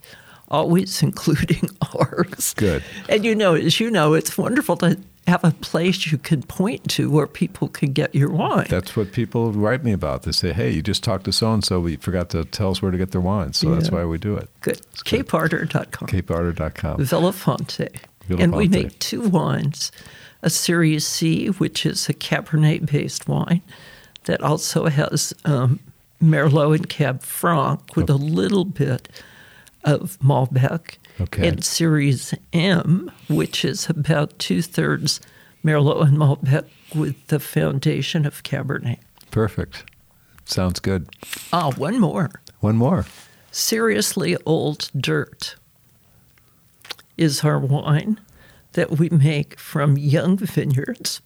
[0.52, 2.54] always including ours.
[2.56, 2.84] Good.
[3.10, 6.90] And you know, as you know, it's wonderful to have a place you can point
[6.90, 8.66] to where people can get your wine.
[8.70, 10.24] That's what people write me about.
[10.24, 11.80] They say, "Hey, you just talked to so and so.
[11.80, 14.36] We forgot to tell us where to get their wine." so that's why we do
[14.36, 14.82] it." Good.
[15.06, 15.26] Good.
[15.26, 16.08] CapeArdor.com.
[16.08, 16.98] CapeArdor.com.
[16.98, 17.90] Villafonte.
[18.30, 19.92] And we make two wines
[20.42, 23.62] a Series C, which is a Cabernet based wine
[24.26, 25.80] that also has um,
[26.22, 29.10] Merlot and Cab Franc with a little bit
[29.84, 30.98] of Malbec.
[31.20, 31.48] Okay.
[31.48, 35.22] And Series M, which is about two thirds
[35.64, 36.66] Merlot and Malbec
[36.96, 39.00] with the foundation of Cabernet.
[39.30, 39.84] Perfect.
[40.46, 41.08] Sounds good.
[41.54, 42.42] Ah, one more.
[42.60, 43.06] One more.
[43.52, 45.56] Seriously Old Dirt
[47.18, 48.20] is our wine
[48.74, 51.22] that we make from young vineyards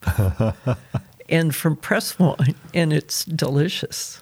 [1.30, 4.22] and from press wine, and it's delicious.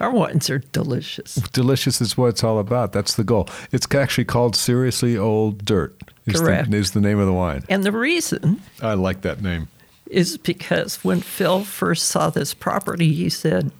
[0.00, 1.36] Our wines are delicious.
[1.36, 2.92] Delicious is what it's all about.
[2.92, 3.48] That's the goal.
[3.72, 5.96] It's actually called Seriously Old Dirt.
[6.26, 6.70] Is Correct.
[6.70, 7.64] The, is the name of the wine.
[7.68, 9.68] And the reason I like that name.
[10.06, 13.70] is because when Phil first saw this property, he said,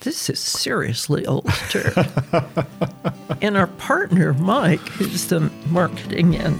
[0.00, 1.96] This is seriously old dirt.
[3.42, 5.40] and our partner, Mike, who's the
[5.70, 6.58] marketing and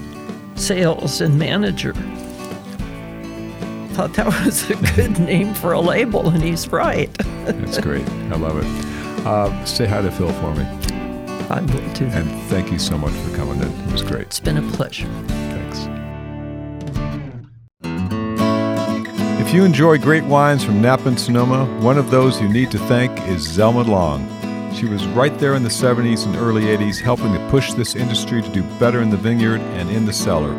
[0.59, 1.93] sales and manager,
[3.91, 7.11] thought that was a good name for a label, and he's right.
[7.45, 8.07] That's great.
[8.09, 9.25] I love it.
[9.25, 10.63] Uh, say hi to Phil for me.
[11.49, 12.05] I will too.
[12.05, 13.67] And thank you so much for coming in.
[13.67, 14.23] It was great.
[14.23, 15.07] It's been a pleasure.
[15.27, 15.87] Thanks.
[19.41, 22.79] If you enjoy great wines from Napa and Sonoma, one of those you need to
[22.79, 24.25] thank is Zelma Long.
[24.73, 28.41] She was right there in the 70s and early 80s helping to push this industry
[28.41, 30.53] to do better in the vineyard and in the cellar.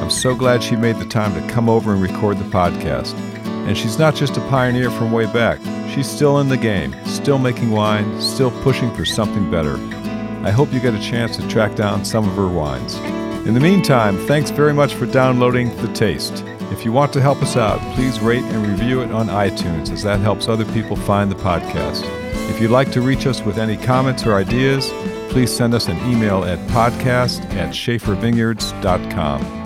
[0.00, 3.14] I'm so glad she made the time to come over and record the podcast.
[3.66, 5.58] And she's not just a pioneer from way back.
[5.92, 9.76] She's still in the game, still making wine, still pushing for something better.
[10.46, 12.94] I hope you get a chance to track down some of her wines.
[13.46, 16.44] In the meantime, thanks very much for downloading The Taste.
[16.72, 20.02] If you want to help us out, please rate and review it on iTunes, as
[20.02, 22.04] that helps other people find the podcast.
[22.50, 24.90] If you'd like to reach us with any comments or ideas,
[25.30, 29.65] please send us an email at podcast at shafervineyards.com.